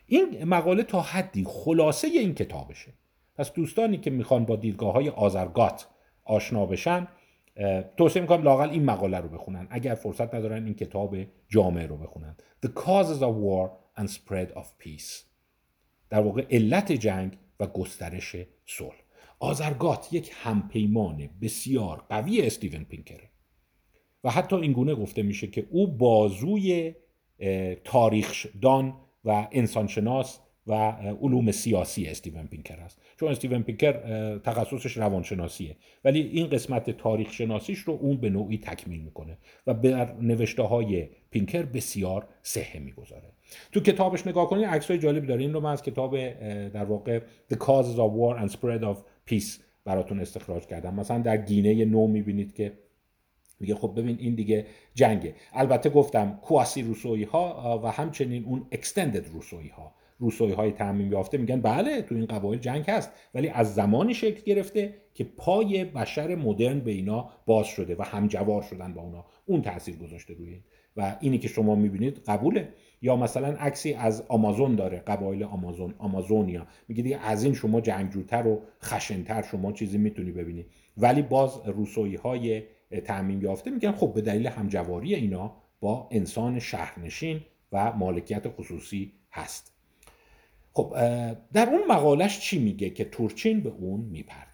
[0.07, 2.93] این مقاله تا حدی خلاصه این کتابشه.
[3.35, 5.87] پس دوستانی که می‌خوان با دیدگاه های آزرگات
[6.23, 7.07] آشنا بشن
[7.97, 9.67] توصیه می‌کنم لاقل این مقاله رو بخونن.
[9.69, 11.17] اگر فرصت ندارن این کتاب
[11.49, 12.35] جامعه رو بخونن.
[12.65, 13.69] The Causes of War
[14.01, 15.23] and Spread of Peace.
[16.09, 19.00] در واقع علت جنگ و گسترش صلح.
[19.41, 23.29] آزرگات یک همپیمان بسیار قوی استیون پینکره
[24.23, 26.95] و حتی اینگونه گفته میشه که او بازوی
[27.83, 28.93] تاریخدان
[29.25, 30.73] و انسانشناس و
[31.21, 33.01] علوم سیاسی استیون پینکر است.
[33.19, 33.93] چون استیون پینکر
[34.37, 35.75] تخصصش روانشناسیه.
[36.03, 39.37] ولی این قسمت تاریخ شناسیش رو اون به نوعی تکمیل می‌کنه
[39.67, 43.33] و بر نوشته های پینکر بسیار صحه می‌گذاره.
[43.71, 45.41] تو کتابش نگاه کنید عکس های جالبی داره.
[45.41, 46.17] این رو من از کتاب
[46.69, 47.19] در واقع
[47.53, 48.97] The Causes of War and Spread of
[49.31, 50.95] Peace براتون استخراج کردم.
[50.95, 52.73] مثلا در گینه نو می‌بینید که
[53.59, 55.35] میگه خب ببین این دیگه جنگه.
[55.53, 61.37] البته گفتم کواسی روسوی ها و همچنین اون اکستندد روسوی ها روسوی های تعمیم یافته
[61.37, 66.35] میگن بله تو این قبایل جنگ هست ولی از زمانی شکل گرفته که پای بشر
[66.35, 69.25] مدرن به اینا باز شده و همجوار شدن با اونا.
[69.45, 70.61] اون تاثیر گذاشته روی
[70.97, 72.73] و اینی که شما می‌بینید قبوله.
[73.01, 76.67] یا مثلا عکسی از آمازون داره قبایل آمازون آمازونیا.
[76.87, 80.65] میگه دیگه از این شما جنگجوتر و خشنتر شما چیزی می‌تونی ببینی.
[80.97, 82.63] ولی باز روسوی های
[83.05, 89.73] تعمیم یافته میگن خب به دلیل همجواری اینا با انسان شهرنشین و مالکیت خصوصی هست.
[90.73, 90.93] خب
[91.53, 94.50] در اون مقالش چی میگه که تورچین به اون می‌پردازه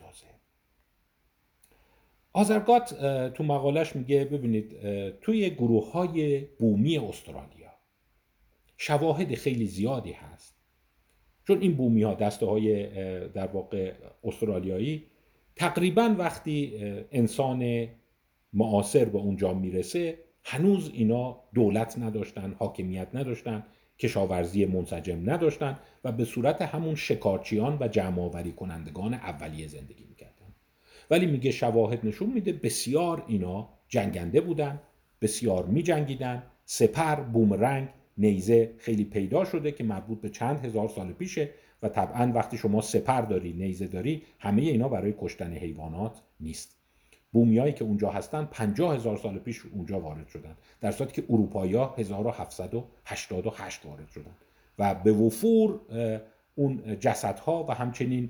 [2.38, 4.76] آزرگات تو مقالش میگه ببینید
[5.22, 7.72] توی گروه های بومی استرالیا
[8.78, 10.58] شواهد خیلی زیادی هست.
[11.48, 12.88] چون این بومی ها دسته های
[13.28, 15.04] در واقع استرالیایی
[15.56, 16.74] تقریبا وقتی
[17.12, 17.88] انسان
[18.54, 23.64] معاصر به اونجا می‌رسه هنوز اینا دولت نداشتن حاکمیت نداشتن
[24.00, 30.37] کشاورزی منسجم نداشتن و به صورت همون شکارچیان و جمعآوری کنندگان اولیه زندگی می‌کردن.
[31.10, 34.80] ولی میگه شواهد نشون میده بسیار اینا جنگنده بودن
[35.22, 37.88] بسیار میجنگیدن سپر بومرنگ
[38.18, 41.50] نیزه خیلی پیدا شده که مربوط به چند هزار سال پیشه
[41.84, 46.78] و طبعا وقتی شما سپر داری نیزه داری همه اینا برای کشتن حیوانات نیست.
[47.32, 51.74] بومیایی که اونجا هستن 50 هزار سال پیش اونجا وارد شدن در صورتی که اروپایی
[51.74, 54.32] ها 1788 وارد شدن.
[54.80, 55.80] و به وفور
[56.56, 58.30] اون جسدها و همچنین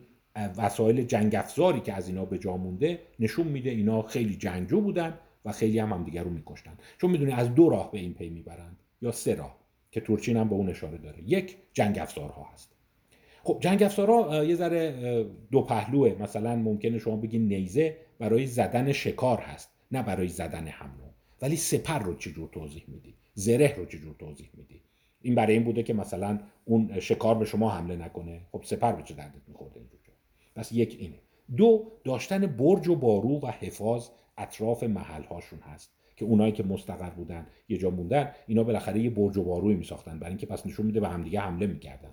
[0.58, 5.18] وسایل جنگ افزاری که از اینا به جا مونده نشون میده اینا خیلی جنگجو بودن
[5.46, 6.78] و خیلی هم همدیگر رو میکشتن.
[6.98, 9.58] چون می‌دونی از دو راه به این پی می‌برند یا سه راه
[9.92, 11.24] که تورچین هم به اون اشاره داره.
[11.26, 12.72] یک جنگ افزارها هست.
[13.44, 16.16] خب جنگ افزارها یه ذره دو پهلوه.
[16.20, 22.00] مثلا ممکنه شما بگین نیزه برای زدن شکار هست نه برای زدن حمله ولی سپر
[22.00, 24.82] رو چجور توضیح میدی؟ زره رو چجور توضیح میدی؟
[25.22, 28.42] این برای این بوده که مثلا اون شکار به شما حمله نکنه.
[28.52, 29.42] خب سپر به چه دردت
[29.76, 29.97] اینجور
[30.58, 31.20] پس یک اینه
[31.58, 37.10] دو داشتن برج و بارو و حفاظ اطراف محل هاشون هست که اونایی که مستقر
[37.10, 40.20] بودن یه جا موندن اینا بالاخره یه برج و باروی میساختن.
[40.20, 42.10] برای اینکه پس نشون میده به همدیگه حمله می‌کردن.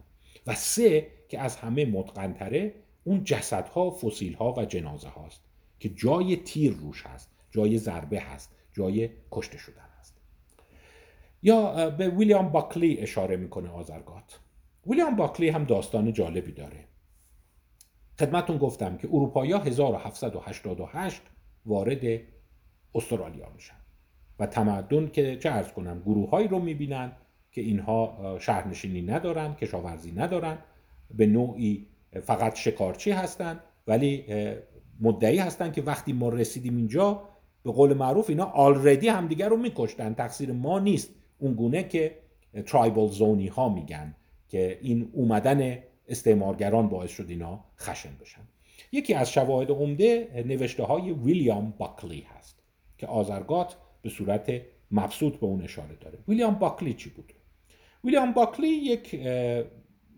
[0.47, 2.75] و سه که از همه متقنتره
[3.05, 5.45] اون جسدها فسیلها و جنازه هاست
[5.79, 10.21] که جای تیر روش هست جای ضربه هست جای کشته شدن هست.
[11.43, 14.41] یا به ویلیام باکلی اشاره می‌کنه آزرگات.
[14.87, 16.85] ویلیام باکلی هم داستان جالبی داره.
[18.19, 21.23] خدمتون گفتم که اروپایی 1788
[21.67, 22.21] وارد
[22.95, 23.75] استرالیا میشن
[24.39, 27.13] و تمدن که چه ارز کنم گروه هایی رو می‌بینن
[27.53, 30.59] که اینها شهرنشینی ندارن کشاورزی ندارن
[31.11, 31.87] به نوعی
[32.23, 34.25] فقط شکارچی هستند ولی
[35.01, 37.23] مدعی هستند که وقتی ما رسیدیم اینجا
[37.63, 40.15] به قول معروف اینا آلردی همدیگر رو میکشتن.
[40.15, 41.11] تقصیر ما نیست.
[41.39, 42.19] اون گونه که
[42.67, 44.15] ترایبل زونی ها میگن
[44.49, 48.41] که این اومدن استعمارگران باعث شد اینا خشن بشن.
[48.93, 52.63] یکی از شواهد عمده نوشته های ویلیام باکلی هست
[52.99, 56.19] که آزرگات به صورت مبسوط به اون اشاره داره.
[56.29, 57.33] ویلیام باکلی چی بود؟
[58.05, 59.21] ویلیام باکلی یک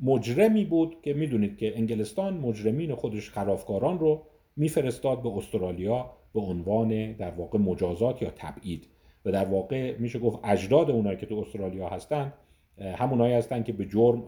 [0.03, 4.27] مجرمی بود که می‌دونید که انگلستان مجرمین خودش خرافکاران رو
[4.57, 8.87] میفرستاد به استرالیا به عنوان در واقع مجازات یا تبعید.
[9.25, 12.33] و در واقع میشه گفت اجداد اونایی که تو استرالیا هستند
[12.79, 14.21] همونایی هستند که به جرم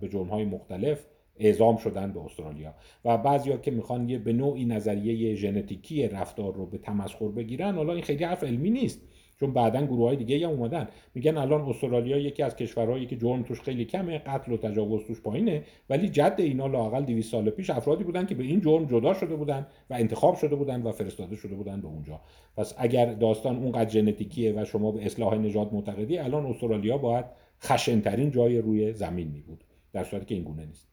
[0.00, 2.74] به جرمهای مختلف اعزام شدن به استرالیا.
[3.04, 7.92] و بعضیا که می‌خوان یه به نوعی نظریه ژنتیکی رفتار رو به تمسخر بگیرن حالا
[7.92, 9.00] این خیلی حرف علمی نیست
[9.40, 10.88] چون بعدا گروه های دیگه هم اومدن.
[11.14, 15.20] میگن الان استرالیا یکی از کشورهایی که جرم توش خیلی کمه قتل و تجاوز توش
[15.20, 19.14] پایینه ولی جد اینا لاقل 200 سال پیش افرادی بودن که به این جرم جدا
[19.14, 22.20] شده بودن و انتخاب شده بودن و فرستاده شده بودن به اونجا.
[22.56, 27.24] پس اگر داستان اونقدر ژنتیکیه و شما به اصلاح نژاد معتقدی الان استرالیا باید
[27.62, 30.88] خشنترین جای روی زمین می بود در صورتی که این گونه نیست.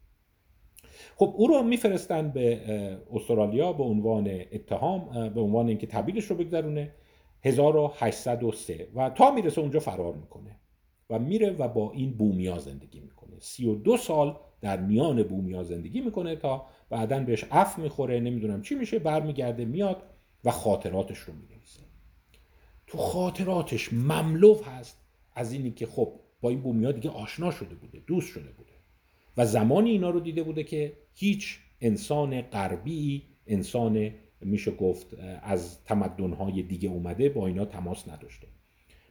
[1.15, 2.61] خب او رو میفرستن به
[3.13, 6.93] استرالیا به عنوان اتهام به عنوان اینکه تبعیدش رو بگذرونه.
[7.43, 10.59] 1803 و تا می‌رسه اونجا فرار می‌کنه
[11.09, 13.39] و میره و با این بومیا زندگی می‌کنه.
[13.39, 18.99] 32 سال در میان بومیا زندگی می‌کنه تا بعدا بهش اف می‌خوره نمی‌دونم چی میشه
[18.99, 20.03] برمیگرده میاد
[20.43, 21.83] و خاطراتش رو می‌نویسه.
[22.87, 24.97] تو خاطراتش مملو هست
[25.33, 28.71] از اینی که خب با این بومیا دیگه آشنا شده بوده دوست شده بوده.
[29.37, 34.11] و زمانی اینا رو دیده بوده که هیچ انسان غربی انسان
[34.41, 35.07] میشه گفت
[35.43, 38.47] از تمدنهای دیگه اومده با اینا تماس نداشته.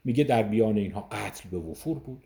[0.04, 2.24] میگه در بیان اینها قتل به وفور بود.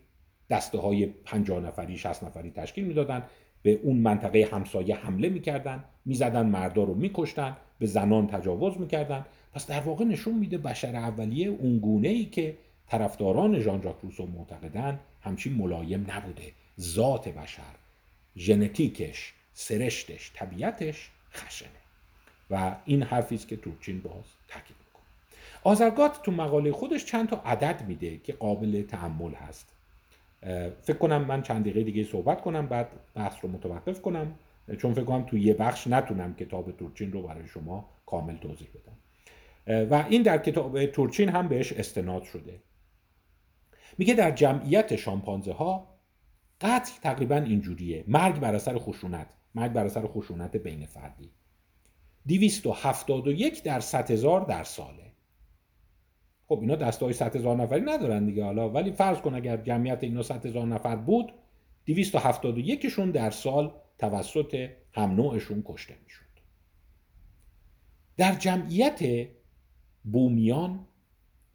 [0.49, 3.23] دسته های پنجاه نفری شست نفری تشکیل می‌دادن.
[3.61, 5.83] به اون منطقه همسایه حمله می‌کردن.
[6.05, 7.57] می‌زدن مردا رو میکشتن.
[7.79, 9.25] به زنان تجاوز می‌کردن.
[9.53, 14.25] پس در واقع نشون میده بشر اولیه اون گونه ای که طرفداران ژان ژاک روسو
[14.25, 16.51] معتقدن همچین ملایم نبوده.
[16.79, 17.75] ذات بشر
[18.37, 21.69] ژنتیکش سرشتش طبیعتش خشنه.
[22.49, 25.03] و این حرفی است که تورچین باز تاکید می‌کنه.
[25.63, 29.67] آزرگات تو مقاله خودش چند تا عدد میده که قابل تحمل هست.
[30.83, 34.35] فکر کنم من چند دقیقه دیگه صحبت کنم بعد بحث رو متوقف کنم.
[34.77, 38.97] چون فکر کنم تو یه بخش نتونم کتاب تورچین رو برای شما کامل توضیح بدم.
[39.91, 42.59] و این در کتاب تورچین هم بهش استناد شده.
[43.97, 45.95] میگه در جمعیت شامپانزه ها
[46.61, 48.03] قتل تقریبا اینجوریه.
[48.07, 49.27] مرگ بر اثر خشونت.
[49.55, 51.31] مرگ بر اثر خشونت بین فردی.
[52.27, 55.11] 271 در 100 هزار در ساله.
[56.47, 60.03] خب اینا دسته های 100 هزار نفری ندارن دیگه حالا ولی فرض کن اگر جمعیت
[60.03, 61.33] اینا 100 هزار نفر بود
[61.85, 66.25] 271 شون در سال توسط هم نوعشون کشته می‌شد.
[68.17, 69.27] در جمعیت
[70.03, 70.87] بومیان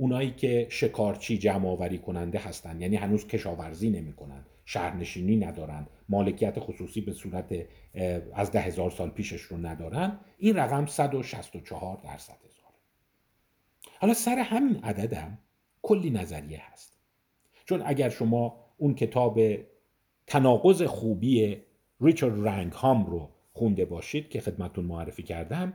[0.00, 4.44] اونایی که شکارچی جمع آوری کننده هستند یعنی هنوز کشاورزی نمی‌کنن.
[4.64, 5.86] شهرنشینی ندارن.
[6.08, 7.54] مالکیت خصوصی به صورت
[8.34, 10.20] از ده هزار سال پیشش رو ندارن.
[10.38, 12.72] این رقم 164 درصد هزار
[13.98, 15.38] حالا سر همین عددم
[15.82, 16.98] کلی نظریه هست.
[17.64, 19.40] چون اگر شما اون کتاب
[20.26, 21.56] تناقض خوبی
[22.00, 25.72] ریچارد رنگ هام رو خونده باشید که خدمتون معرفی کردم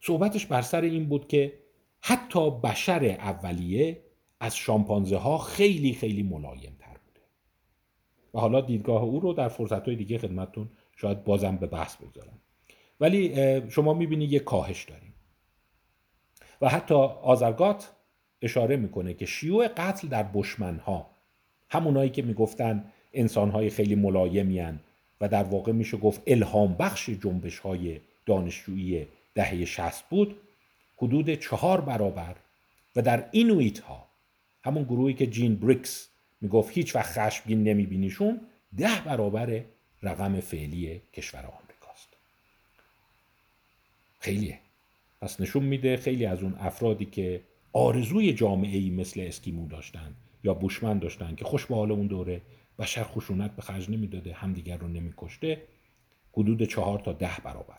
[0.00, 1.63] صحبتش بر سر این بود که
[2.06, 4.00] حتی بشر اولیه
[4.40, 6.76] از شامپانزه ها خیلی خیلی ملایم
[8.34, 12.38] و حالا دیدگاه او رو در فرصت های دیگه خدمتتون شاید بازم به بحث بگذارم.
[13.00, 13.34] ولی
[13.70, 15.14] شما می‌بینید یه کاهش داریم.
[16.60, 17.92] و حتی آزرگات
[18.42, 21.10] اشاره می‌کنه که شیوع قتل در بشمن ها
[21.68, 24.62] همونایی که می‌گفتن انسان های خیلی ملایمی
[25.20, 30.36] و در واقع میشه گفت الهام بخش جنبش های دانشجویی دهه شست بود
[31.04, 32.36] حدود چهار برابر
[32.96, 34.06] و در اینویت ها
[34.64, 36.08] همون گروهی که جین بریکس
[36.40, 38.40] می‌گفت هیچ وقت خشمگین نمیبینیشون
[38.76, 39.64] ده برابر
[40.02, 42.08] رقم فعلی کشور آمریکاست.
[44.18, 44.58] خیلیه.
[45.20, 47.40] پس نشون میده خیلی از اون افرادی که
[47.72, 52.42] آرزوی جامعه ای مثل اسکیمو داشتن یا بوشمن داشتن که خوش به حال اون دوره
[52.78, 55.62] بشر خشونت به خرج نمی‌داده همدیگر رو نمیکشته
[56.32, 57.78] حدود چهار تا ده برابر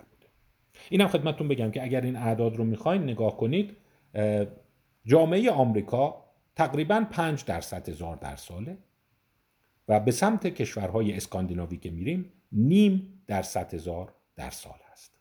[0.89, 3.78] اینم خدمتتون بگم که اگر این اعداد رو می‌خواین نگاه کنید
[5.05, 8.78] جامعه آمریکا تقریبا 5 درصد هزار در ساله
[9.88, 15.11] و به سمت کشورهای اسکاندیناوی که میریم نیم درصد هزار در سال هست.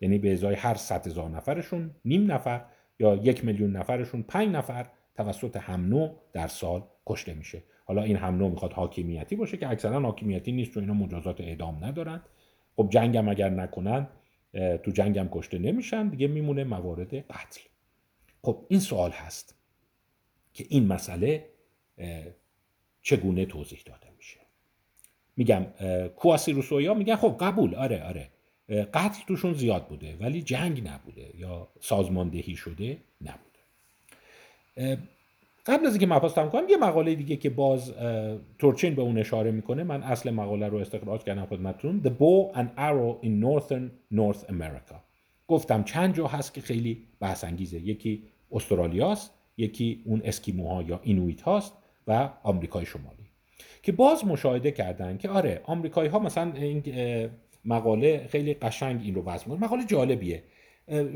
[0.00, 2.64] یعنی به ازای هر صد هزار نفرشون نیم نفر
[2.98, 7.62] یا یک میلیون نفرشون پنج نفر توسط هم در سال کشته میشه.
[7.84, 12.22] حالا این هم می‌خواد حاکمیتی باشه که اکثرا حاکمیتی نیست چون اینا مجازات اعدام ندارن.
[12.76, 14.08] خب جنگم اگر نکنن
[14.54, 17.60] تو جنگم کشته نمیشن دیگه میمونه موارد قتل.
[18.42, 19.54] خب این سوال هست
[20.54, 21.48] که این مسئله
[23.02, 24.38] چگونه توضیح داده میشه؟
[25.36, 25.66] میگم
[26.16, 28.30] کواسی روسویا میگن خب قبول آره آره.
[28.68, 33.58] قتل توشون زیاد بوده ولی جنگ نبوده یا سازماندهی شده نبوده.
[35.66, 37.94] قبل از اینکه مبحث تمام کنم یه مقاله دیگه که باز
[38.58, 39.82] تورچین به اون اشاره می‌کنه.
[39.82, 42.02] من اصل مقاله رو استخراج کردم خدمتتون.
[42.04, 44.94] The Bow and Arrow in Northern North America.
[45.48, 51.42] گفتم چند جا هست که خیلی بحث انگیزه یکی استرالیاست یکی اون اسکیموها یا اینویت
[51.42, 51.72] هاست
[52.06, 53.26] و آمریکای شمالی.
[53.82, 56.82] که باز مشاهده کردن که آره آمریکایی ها مثلا این
[57.64, 60.42] مقاله خیلی قشنگ این رو وضع مقاله جالبیه.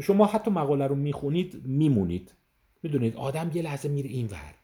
[0.00, 2.34] شما حتی مقاله رو می‌خونید میمونید.
[2.82, 4.54] می‌دونید آدم یه لحظه میره این ور.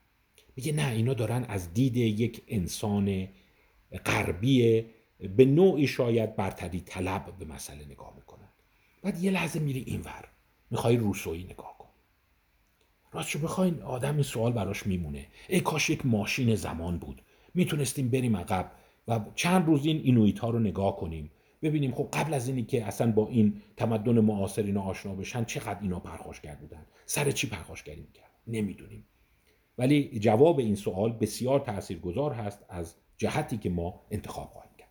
[0.56, 3.28] میگه نه اینا دارن از دید یک انسان
[4.06, 4.84] غربی
[5.36, 8.48] به نوعی شاید برتری طلب به مسئله نگاه می‌کنن.
[9.02, 10.28] بعد یه لحظه میره این ور.
[10.70, 11.88] می‌خوای روسویی نگاه کن.
[13.12, 15.26] راستشو بخواین آدم این سوال براش میمونه.
[15.48, 17.22] ای کاش یک ماشین زمان بود.
[17.54, 18.72] می‌تونستیم بریم عقب
[19.08, 21.30] و چند روز این اینویت ها رو نگاه کنیم.
[21.62, 25.78] ببینیم خب قبل از اینی که اصلا با این تمدن معاصر اینا آشنا بشن چقدر
[25.82, 29.06] اینا پرخاشگر بودن سر چی پرخاشگری می‌کرد نمی‌دونیم.
[29.78, 34.88] ولی جواب این سوال بسیار تاثیرگذار هست از جهتی که ما انتخاب خواهیم کرد.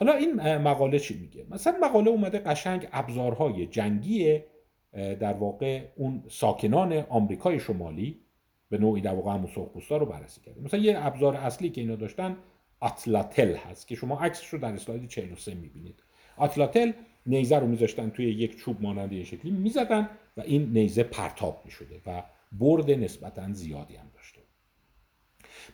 [0.00, 4.40] حالا این مقاله چی میگه؟ مثلا مقاله اومده قشنگ ابزارهای جنگی
[4.92, 8.20] در واقع اون ساکنان آمریکای شمالی
[8.68, 9.48] به نوعی در واقع همون
[9.90, 10.60] رو بررسی کرده.
[10.60, 12.36] مثلا یه ابزار اصلی که اینا داشتن
[12.82, 16.02] اتلاتل هست که شما عکسش رو در اسلاید 43 می‌بینید.
[16.38, 16.92] اتلاتل
[17.26, 22.00] نیزه رو میذاشتن توی یک چوب مانند یه شکلی می‌زدن و این نیزه پرتاب می‌شده
[22.06, 22.22] و
[22.52, 24.40] برد نسبتا زیادی هم داشته.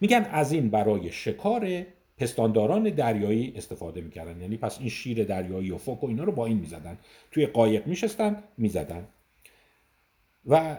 [0.01, 1.87] میگن از این برای شکار
[2.17, 4.41] پستانداران دریایی استفاده می‌کردن.
[4.41, 6.99] یعنی پس این شیر دریایی و فوک و اینا رو با این می‌زدن.
[7.31, 9.09] توی قایق میشستن می‌زدن.
[10.47, 10.79] و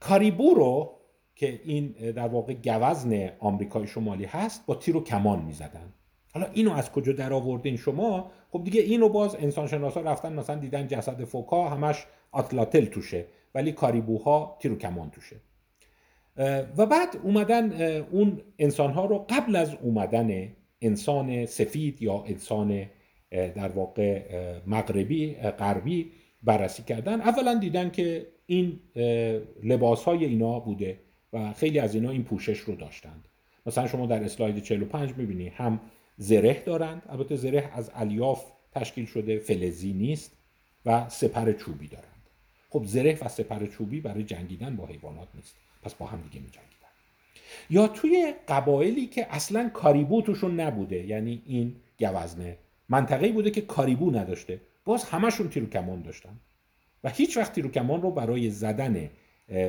[0.00, 0.99] کاریبو رو
[1.40, 5.92] که این در واقع گوزن آمریکای شمالی هست با تیر و کمان می‌زدن.
[6.34, 10.56] حالا اینو از کجا در آوردین شما؟ خب دیگه اینو باز انسان شناسا رفتن مثلا
[10.56, 15.36] دیدن جسد فوکا همش آتلاتل توشه ولی کاریبوها تیر و کمان توشه.
[16.76, 17.72] و بعد اومدن
[18.02, 20.48] اون انسان ها رو قبل از اومدن
[20.82, 22.86] انسان سفید یا انسان
[23.30, 24.22] در واقع
[24.66, 26.12] مغربی غربی
[26.42, 27.20] بررسی کردن.
[27.20, 28.80] اولا دیدن که این
[29.62, 30.98] لباس های اینا بوده.
[31.32, 33.28] و خیلی از اینا این پوشش رو داشتند.
[33.66, 35.80] مثلا شما در اسلاید 45 می‌بینی هم
[36.16, 40.32] زره دارند البته زره از الیاف تشکیل شده فلزی نیست
[40.86, 42.06] و سپر چوبی دارند.
[42.70, 45.54] خب زره و سپر چوبی برای جنگیدن با حیوانات نیست.
[45.82, 46.70] پس با هم دیگه میجنگیدن.
[47.70, 52.56] یا توی قبایلی که اصلا کاریبو توشون نبوده یعنی این گوزنه
[52.88, 56.40] منطقه بوده که کاریبو نداشته باز همشون تیرو کمان داشتن.
[57.04, 59.10] و هیچ وقت تیرو کمان رو برای زدن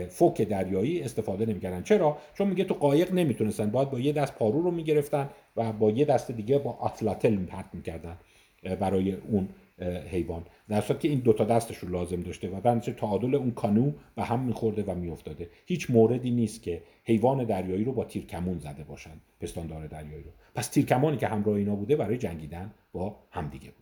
[0.10, 1.84] فوک دریایی استفاده نمی‌کردن.
[1.84, 3.72] چرا؟ چون میگه تو قایق نمی‌تونستن.
[3.72, 7.66] باید با یه دست پارو رو می‌گرفتن و با یه دست دیگه با اتلاتل پرت
[7.74, 8.18] می‌کردن
[8.80, 9.50] برای اون
[10.12, 10.46] حیوان.
[10.70, 14.40] در که این دوتا دستش رو لازم داشته و بنابراین تعادل اون کانو به هم
[14.40, 15.50] میخورده و میافتاده.
[15.66, 20.32] هیچ موردی نیست که حیوان دریایی رو با تیرکمون زده باشن پستاندار دریایی رو.
[20.56, 23.81] پس تیرکمانی که همراه اینا بوده برای جنگیدن با همدیگه بوده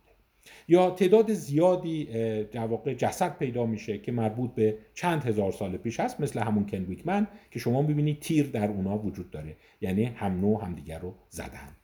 [0.68, 2.04] یا تعداد زیادی
[2.44, 6.66] در واقع جسد پیدا میشه که مربوط به چند هزار سال پیش هست مثل همون
[6.66, 9.56] کنویکمن که شما می‌بینید تیر در اونا وجود داره.
[9.80, 11.76] یعنی هم نوع همدیگر رو زدن.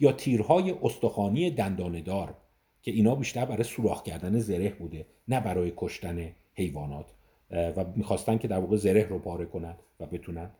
[0.00, 2.36] یا تیرهای استخوانی دنداندار
[2.82, 7.12] که اینا بیشتر برای سوراخ کردن زره بوده نه برای کشتن حیوانات.
[7.50, 10.50] و می‌خواستن که در واقع زره رو پاره کنن و بتونن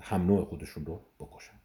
[0.00, 1.59] هم نوع خودشون رو بکشن.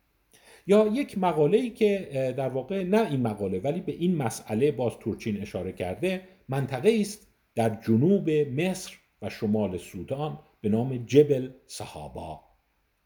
[0.67, 4.93] یا یک مقاله ای که در واقع نه این مقاله ولی به این مسئله باز
[4.99, 12.43] تورچین اشاره کرده منطقه است در جنوب مصر و شمال سودان به نام جبل صحابا.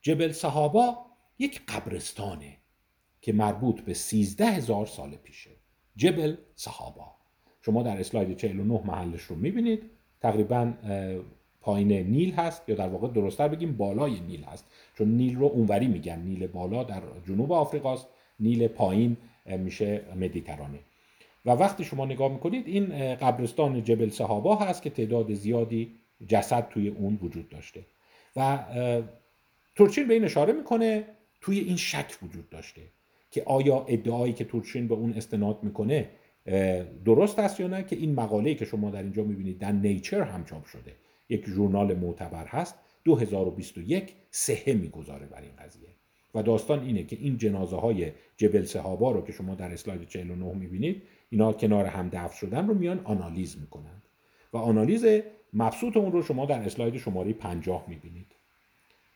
[0.01, 1.05] جبل صحابا
[1.39, 2.57] یک قبرستانه
[3.21, 5.51] که مربوط به سیزده هزار سال پیشه.
[5.95, 7.15] جبل صحابا.
[7.61, 9.83] شما در اسلاید 49 محلش رو می‌بینید.
[10.21, 10.73] تقریبا
[11.69, 14.65] پایین نیل هست یا در واقع درستتر بگیم بالای نیل هست؟
[14.97, 16.19] چون نیل رو اونوری میگن.
[16.19, 18.07] نیل بالا در جنوب آفریقاست.
[18.39, 20.79] نیل پایین میشه مدیترانه.
[21.45, 25.91] و وقتی شما نگاه می‌کنید این قبرستان جبل صحابا هست که تعداد زیادی
[26.27, 27.81] جسد توی اون وجود داشته.
[28.35, 28.59] و
[29.75, 31.03] تورچین به این اشاره می‌کنه
[31.41, 32.81] توی این شک وجود داشته
[33.31, 36.09] که آیا ادعایی که تورچین به اون استناد می‌کنه
[37.05, 40.45] درست است یا نه؟ که این مقاله‌ای که شما در اینجا می‌بینید در نیچر هم
[40.45, 40.93] چاپ شده.
[41.29, 42.75] یک ژورنال معتبر هست.
[43.03, 45.89] 2021 سهه می‌گذاره بر این قضیه.
[46.35, 50.53] و داستان اینه که این جنازه های جبل صحابا رو که شما در اسلاید 49
[50.53, 54.03] می‌بینید اینا کنار هم دفع شدن رو میان آنالیز می‌کنند.
[54.53, 55.05] و آنالیز
[55.53, 58.31] مبسوط اون رو شما در اسلاید شماره 50 می‌بینید.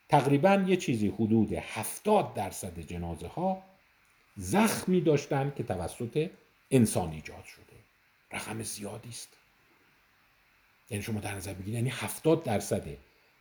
[0.10, 3.64] تقریبا یه چیزی حدود 70 درصد جنازه ها
[4.38, 6.30] زخمی داشتن که توسط
[6.72, 7.64] انسان ایجاد شده.
[8.32, 9.43] رقم زیادی است.
[10.90, 12.84] یعنی شما در نظر بگیرید یعنی 70 درصد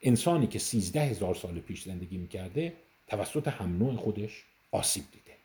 [0.01, 2.73] انسانی که 13 هزار سال پیش زندگی می‌کرده
[3.06, 5.36] توسط هم نوع خودش آسیب دیده.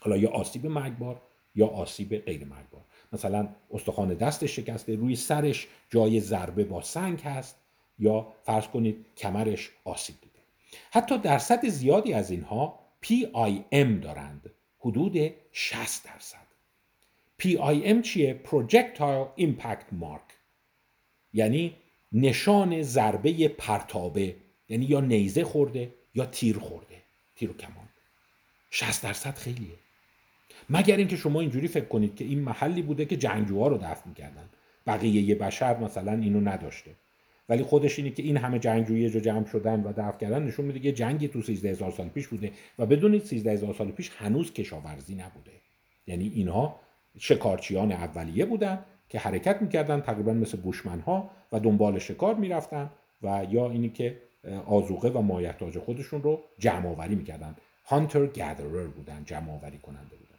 [0.00, 1.22] حالا یا آسیب مرگبار
[1.54, 2.82] یا آسیب غیر مرگبار.
[3.12, 7.56] مثلا استخوان دستش شکسته روی سرش جای ضربه با سنگ هست
[7.98, 10.40] یا فرض کنید کمرش آسیب دیده.
[10.90, 14.50] حتی درصد زیادی از اینها PIM دارند.
[14.78, 15.16] حدود
[15.52, 16.46] 60 درصد.
[17.42, 20.39] PIM چیه؟ Projectile Impact Mark.
[21.32, 21.76] یعنی
[22.12, 24.36] نشان ضربه پرتابه
[24.68, 26.96] یعنی یا نیزه خورده یا تیر خورده
[27.36, 27.88] تیر و کمان.
[28.70, 29.74] 60 درصد خیلیه.
[30.70, 34.48] مگر اینکه شما اینجوری فکر کنید که این محلی بوده که جنگجوها رو دفن می‌کردن.
[34.86, 36.90] بقیه یه بشر مثلا اینو نداشته.
[37.48, 40.64] ولی خودش اینه که این همه جنگجوی یه جا جمع شدن و دفن کردن نشون
[40.64, 44.10] میده که جنگی تو 13 هزار سال پیش بوده و بدونید 13 هزار سال پیش
[44.18, 45.52] هنوز کشاورزی نبوده.
[46.06, 46.80] یعنی اینها
[47.18, 52.90] شکارچیان اولیه بودن که حرکت می‌کردن تقریبا مثل بوشمن ها و دنبال شکار می‌رفتن
[53.22, 54.22] و یا اینی که
[54.66, 57.56] آزوقه و مایحتاج خودشون رو جمع آوری می‌کردن.
[57.84, 60.38] هانتر گدرر بودن جمع آوری کننده بودن.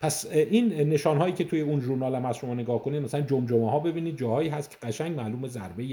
[0.00, 3.70] پس این نشان هایی که توی اون ژورنال هم از شما نگاه کنید مثلا جمجمه
[3.70, 5.84] ها ببینید جاهایی هست که قشنگ معلوم ضربه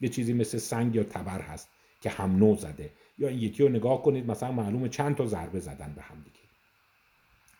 [0.00, 1.68] یه چیزی مثل سنگ یا تبر هست
[2.00, 2.90] که هم نو زده.
[3.18, 6.40] یا این یکی رو نگاه کنید مثلا معلوم چند تا ضربه زدن به هم دیگه.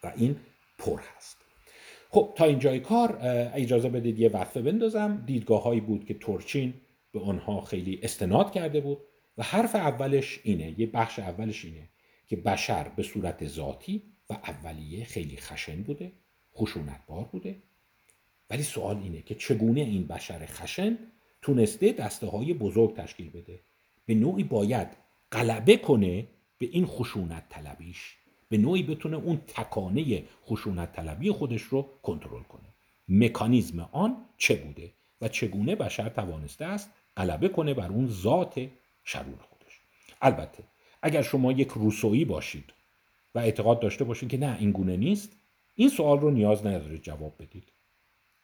[0.05, 0.36] و این
[0.78, 1.36] پر هست.
[2.12, 3.19] خب تا اینجای کار
[3.55, 5.23] اجازه بدید یه وقفه بندازم.
[5.27, 6.74] دیدگاه هایی بود که تورچین
[7.12, 8.99] به آنها خیلی استناد کرده بود
[9.39, 11.89] و حرف اولش اینه یه بخش اولش اینه
[12.27, 16.12] که بشر به صورت ذاتی و اولیه خیلی خشن بوده
[16.55, 17.62] خشونتبار بوده.
[18.51, 20.99] ولی سوال اینه که چگونه این بشر خشن
[21.43, 23.61] تونسته دسته های بزرگ تشکیل بده؟
[24.07, 24.89] به نوعی باید
[25.32, 26.28] غلبه کنه
[26.59, 28.16] به این خشونت طلبیش؟
[28.51, 32.68] به نوعی بتونه اون تکانه خشونت طلبی خودش رو کنترل کنه.
[33.09, 38.68] مکانیزم آن چه بوده و چگونه بشر توانسته است غلبه کنه بر اون ذات
[39.05, 39.81] شرور خودش.
[40.22, 40.64] البته
[41.02, 42.64] اگر شما یک روسویی باشید
[43.35, 45.32] و اعتقاد داشته باشید که نه این گونه نیست
[45.74, 47.72] این سوال رو نیاز ندارید جواب بدید.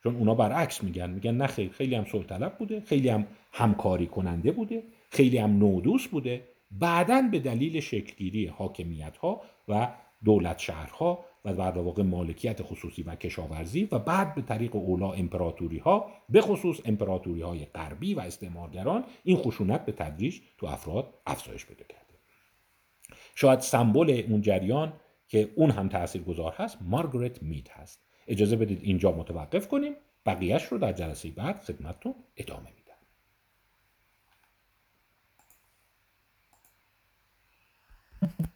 [0.03, 4.53] چون اونا برعکس میگن میگن نه خیلی خیلی هم طلب بوده خیلی هم همکاری کننده
[4.53, 6.49] بوده خیلی هم نودوس بوده.
[6.71, 9.89] بعدا به دلیل شکلگیری حاکمیت ها و
[10.25, 15.79] دولت شهرها و در واقع مالکیت خصوصی و کشاورزی و بعد به طریق اولا امپراتوری
[15.79, 21.67] ها به خصوص امپراتوری های غربی و استعمارگران این خشونت به تدریج تو افراد افزایش
[21.67, 22.15] پیدا کرده.
[23.35, 24.93] شاید سمبل اون جریان
[25.29, 25.89] که اون هم
[26.27, 28.01] گذار هست مارگرت مید هست.
[28.27, 29.93] اجازه بدید اینجا متوقف کنیم.
[30.27, 32.97] بقیهش رو در جلسه بعد خدمتتون ادامه میدم.